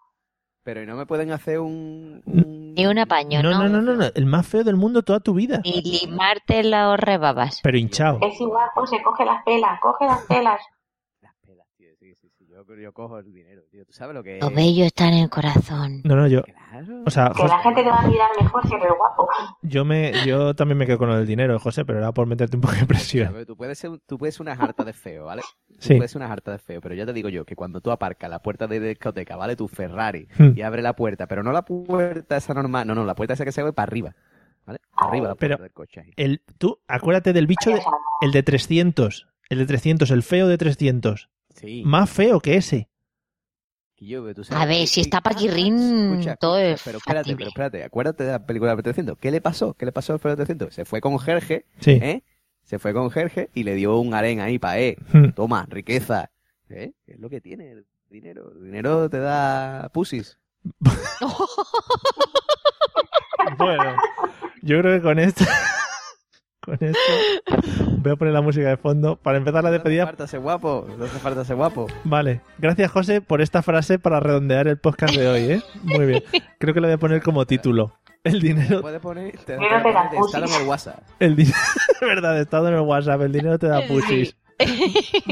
[0.63, 2.21] Pero ¿y no me pueden hacer un...
[2.25, 3.69] un- Ni un apaño, No, ¿no?
[3.69, 4.05] no, no, no.
[4.15, 5.61] El más feo del mundo toda tu vida.
[5.63, 7.59] Ni limarte los rebabas.
[7.63, 8.19] Pero hinchado.
[8.21, 10.61] Es igual, José, coge las pelas, coge las pelas.
[11.21, 11.89] Las pelas, tío.
[11.99, 12.13] Sí,
[12.75, 12.81] sí.
[12.81, 13.85] Yo, cojo el dinero, tío.
[13.85, 14.43] ¿Tú sabes lo que es?
[14.43, 16.01] Lo bello está en el corazón.
[16.03, 16.41] No, no, yo.
[16.43, 17.03] Claro.
[17.05, 19.27] O sea, Que José, la gente te va a mirar mejor si eres guapo.
[19.61, 22.55] yo, me, yo también me quedo con lo del dinero, José, pero era por meterte
[22.57, 23.27] un poco de presión.
[23.27, 23.45] ¿sabes?
[23.47, 25.41] Tú puedes ser, tú puedes ser una jarta de feo, ¿vale?
[25.67, 25.95] Tú Sí.
[25.95, 28.29] puedes ser una jarta de feo, pero ya te digo yo que cuando tú aparcas
[28.29, 29.55] la puerta de discoteca, ¿vale?
[29.55, 30.51] Tu Ferrari Hmm.
[30.55, 33.45] y abre la puerta, pero no la puerta esa normal, no, no, la puerta esa
[33.45, 34.15] que se ve para arriba,
[34.65, 34.79] ¿vale?
[34.95, 36.11] Arriba la puerta Pero- del coche ahí.
[36.15, 37.81] El, tú, acuérdate del bicho, de-
[38.21, 39.27] el de 300.
[39.49, 41.29] El de 300, el feo de 300.
[41.55, 41.83] Sí.
[41.85, 42.87] Más feo que ese.
[43.95, 47.19] Que yo, pero tú sabes A ver, si está Paquirrín, Escucha, todo es pero espérate,
[47.31, 47.37] factible.
[47.37, 49.17] pero espérate, acuérdate de la película de 300.
[49.17, 49.73] ¿Qué le pasó?
[49.75, 50.73] ¿Qué le pasó al de 300?
[50.73, 51.91] Se fue con Jerge, Sí.
[51.91, 52.23] ¿eh?
[52.63, 54.97] Se fue con Jerge y le dio un harén ahí para eh.
[55.11, 55.31] Hmm.
[55.31, 56.31] Toma, riqueza.
[56.69, 56.93] ¿Eh?
[57.05, 58.51] Es lo que tiene el dinero.
[58.55, 60.37] El dinero te da pusis.
[63.57, 63.95] Bueno,
[64.61, 65.43] yo creo que con esto.
[66.63, 66.97] Con esto.
[67.97, 69.15] Voy a poner la música de fondo.
[69.15, 70.05] Para empezar la No hace despedida.
[70.05, 70.87] falta ser guapo.
[70.97, 71.87] No hace falta ser guapo.
[72.03, 72.41] Vale.
[72.59, 75.61] Gracias, José, por esta frase para redondear el podcast de hoy, ¿eh?
[75.83, 76.23] Muy bien.
[76.59, 77.93] Creo que lo voy a poner como título.
[78.23, 78.81] El dinero.
[78.81, 80.61] Puedes poner, te, Dinero te da te instalan pusis.
[80.61, 80.99] el WhatsApp.
[81.19, 81.57] El dinero.
[82.01, 83.21] verdad, he estado en el WhatsApp.
[83.21, 84.35] El dinero te da pusis.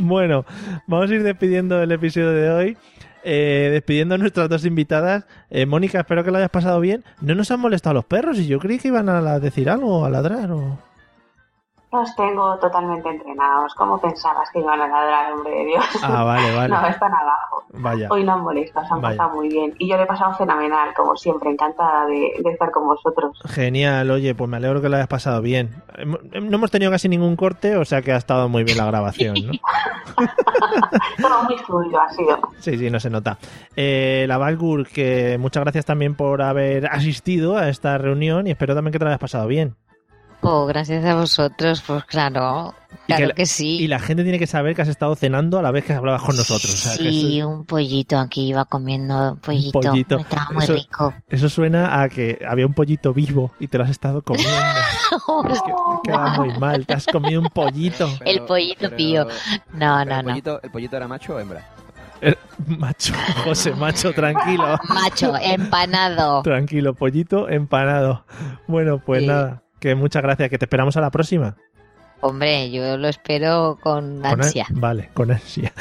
[0.02, 0.44] Bueno,
[0.88, 2.78] vamos a ir despidiendo el episodio de hoy.
[3.24, 5.28] Eh, despidiendo a nuestras dos invitadas.
[5.52, 7.04] Eh, Mónica, espero que lo hayas pasado bien.
[7.22, 10.04] No nos han molestado los perros y yo creí que iban a la- decir algo,
[10.04, 10.80] a ladrar o...
[11.92, 13.74] Los tengo totalmente entrenados.
[13.74, 15.86] ¿Cómo pensabas que iban a ladrar, hombre de Dios?
[16.04, 16.70] Ah, vale, vale.
[16.76, 17.64] No, están abajo.
[17.74, 18.08] Vaya.
[18.12, 19.18] Hoy no han molestado, se han Vaya.
[19.18, 19.74] pasado muy bien.
[19.80, 23.40] Y yo le he pasado fenomenal, como siempre, encantada de, de estar con vosotros.
[23.46, 25.82] Genial, oye, pues me alegro que lo hayas pasado bien.
[26.06, 29.36] No hemos tenido casi ningún corte, o sea que ha estado muy bien la grabación,
[29.46, 29.52] ¿no?
[31.22, 32.40] Todo muy fluido ha sido.
[32.60, 33.38] Sí, sí, no se nota.
[33.76, 38.76] Eh, la Valgur, que muchas gracias también por haber asistido a esta reunión y espero
[38.76, 39.76] también que te lo hayas pasado bien.
[40.42, 42.74] Oh, gracias a vosotros, pues claro,
[43.08, 43.78] claro la- que sí.
[43.82, 46.22] Y la gente tiene que saber que has estado cenando a la vez que hablabas
[46.22, 46.74] con nosotros.
[46.74, 49.82] o sea, que Sí, eso- un pollito aquí, iba comiendo pollito.
[49.82, 50.18] pollito.
[50.18, 51.14] Estaba muy Eso- rico.
[51.28, 54.50] Eso suena a que había un pollito vivo y te lo has estado comiendo.
[55.52, 55.72] Es que
[56.06, 58.08] queda muy mal, te has comido un pollito.
[58.26, 59.28] el pollito pero- pío.
[59.74, 60.30] No, no, el no.
[60.32, 61.68] pollito, ¿El pollito era macho o hembra?
[62.22, 62.36] Eh,
[62.68, 63.14] macho,
[63.46, 64.78] José, macho, tranquilo.
[64.90, 66.42] Macho, empanado.
[66.44, 68.26] Tranquilo, pollito empanado.
[68.68, 69.28] Bueno, pues Sí.
[69.28, 71.56] nada, que muchas gracias, que te esperamos a la próxima.
[72.22, 74.66] Hombre, yo lo espero con Con an- ansia.
[74.72, 75.72] Vale, con ansia.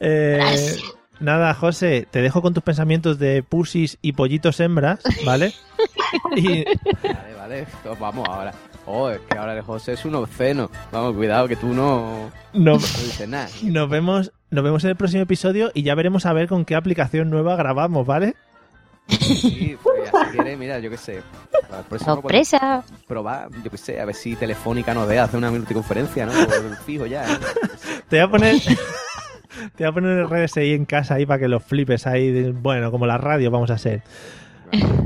[0.00, 0.82] Eh, ansia.
[1.18, 5.54] Nada, José, te dejo con tus pensamientos de pusis y pollitos hembras, ¿vale?
[6.36, 6.64] y
[7.02, 8.52] Vale, vale, pues vamos ahora.
[8.84, 10.70] Oh, es que ahora el José es un obsceno.
[10.92, 13.48] Vamos, cuidado que tú no, no, no dices nada.
[13.62, 16.74] nos vemos nos vemos en el próximo episodio y ya veremos a ver con qué
[16.76, 18.36] aplicación nueva grabamos, ¿vale?
[19.08, 21.22] Sí, pues si quieres, mira, yo qué sé.
[22.04, 22.84] Sorpresa.
[23.06, 26.32] Probar, yo qué sé, a ver si Telefónica nos deja hacer una multiconferencia, ¿no?
[26.84, 27.24] Fijo ya.
[27.24, 27.38] ¿eh?
[28.08, 28.56] Te voy a poner
[29.74, 32.52] te voy a poner el RSI en casa ahí para que los flipes ahí, de-
[32.52, 34.02] bueno, como la radio vamos a hacer.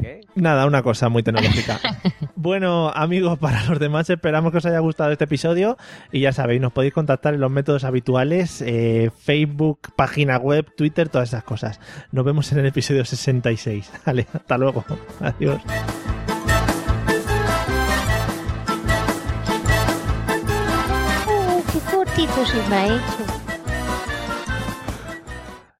[0.00, 0.20] ¿Qué?
[0.34, 1.78] Nada, una cosa muy tecnológica.
[2.40, 5.76] bueno, amigos, para los demás esperamos que os haya gustado este episodio
[6.10, 11.08] y ya sabéis, nos podéis contactar en los métodos habituales, eh, Facebook, página web, Twitter,
[11.08, 11.80] todas esas cosas.
[12.12, 13.92] Nos vemos en el episodio 66.
[14.06, 14.84] Vale, hasta luego.
[15.20, 15.60] Adiós.
[21.72, 23.29] Qué cortito se me ha hecho.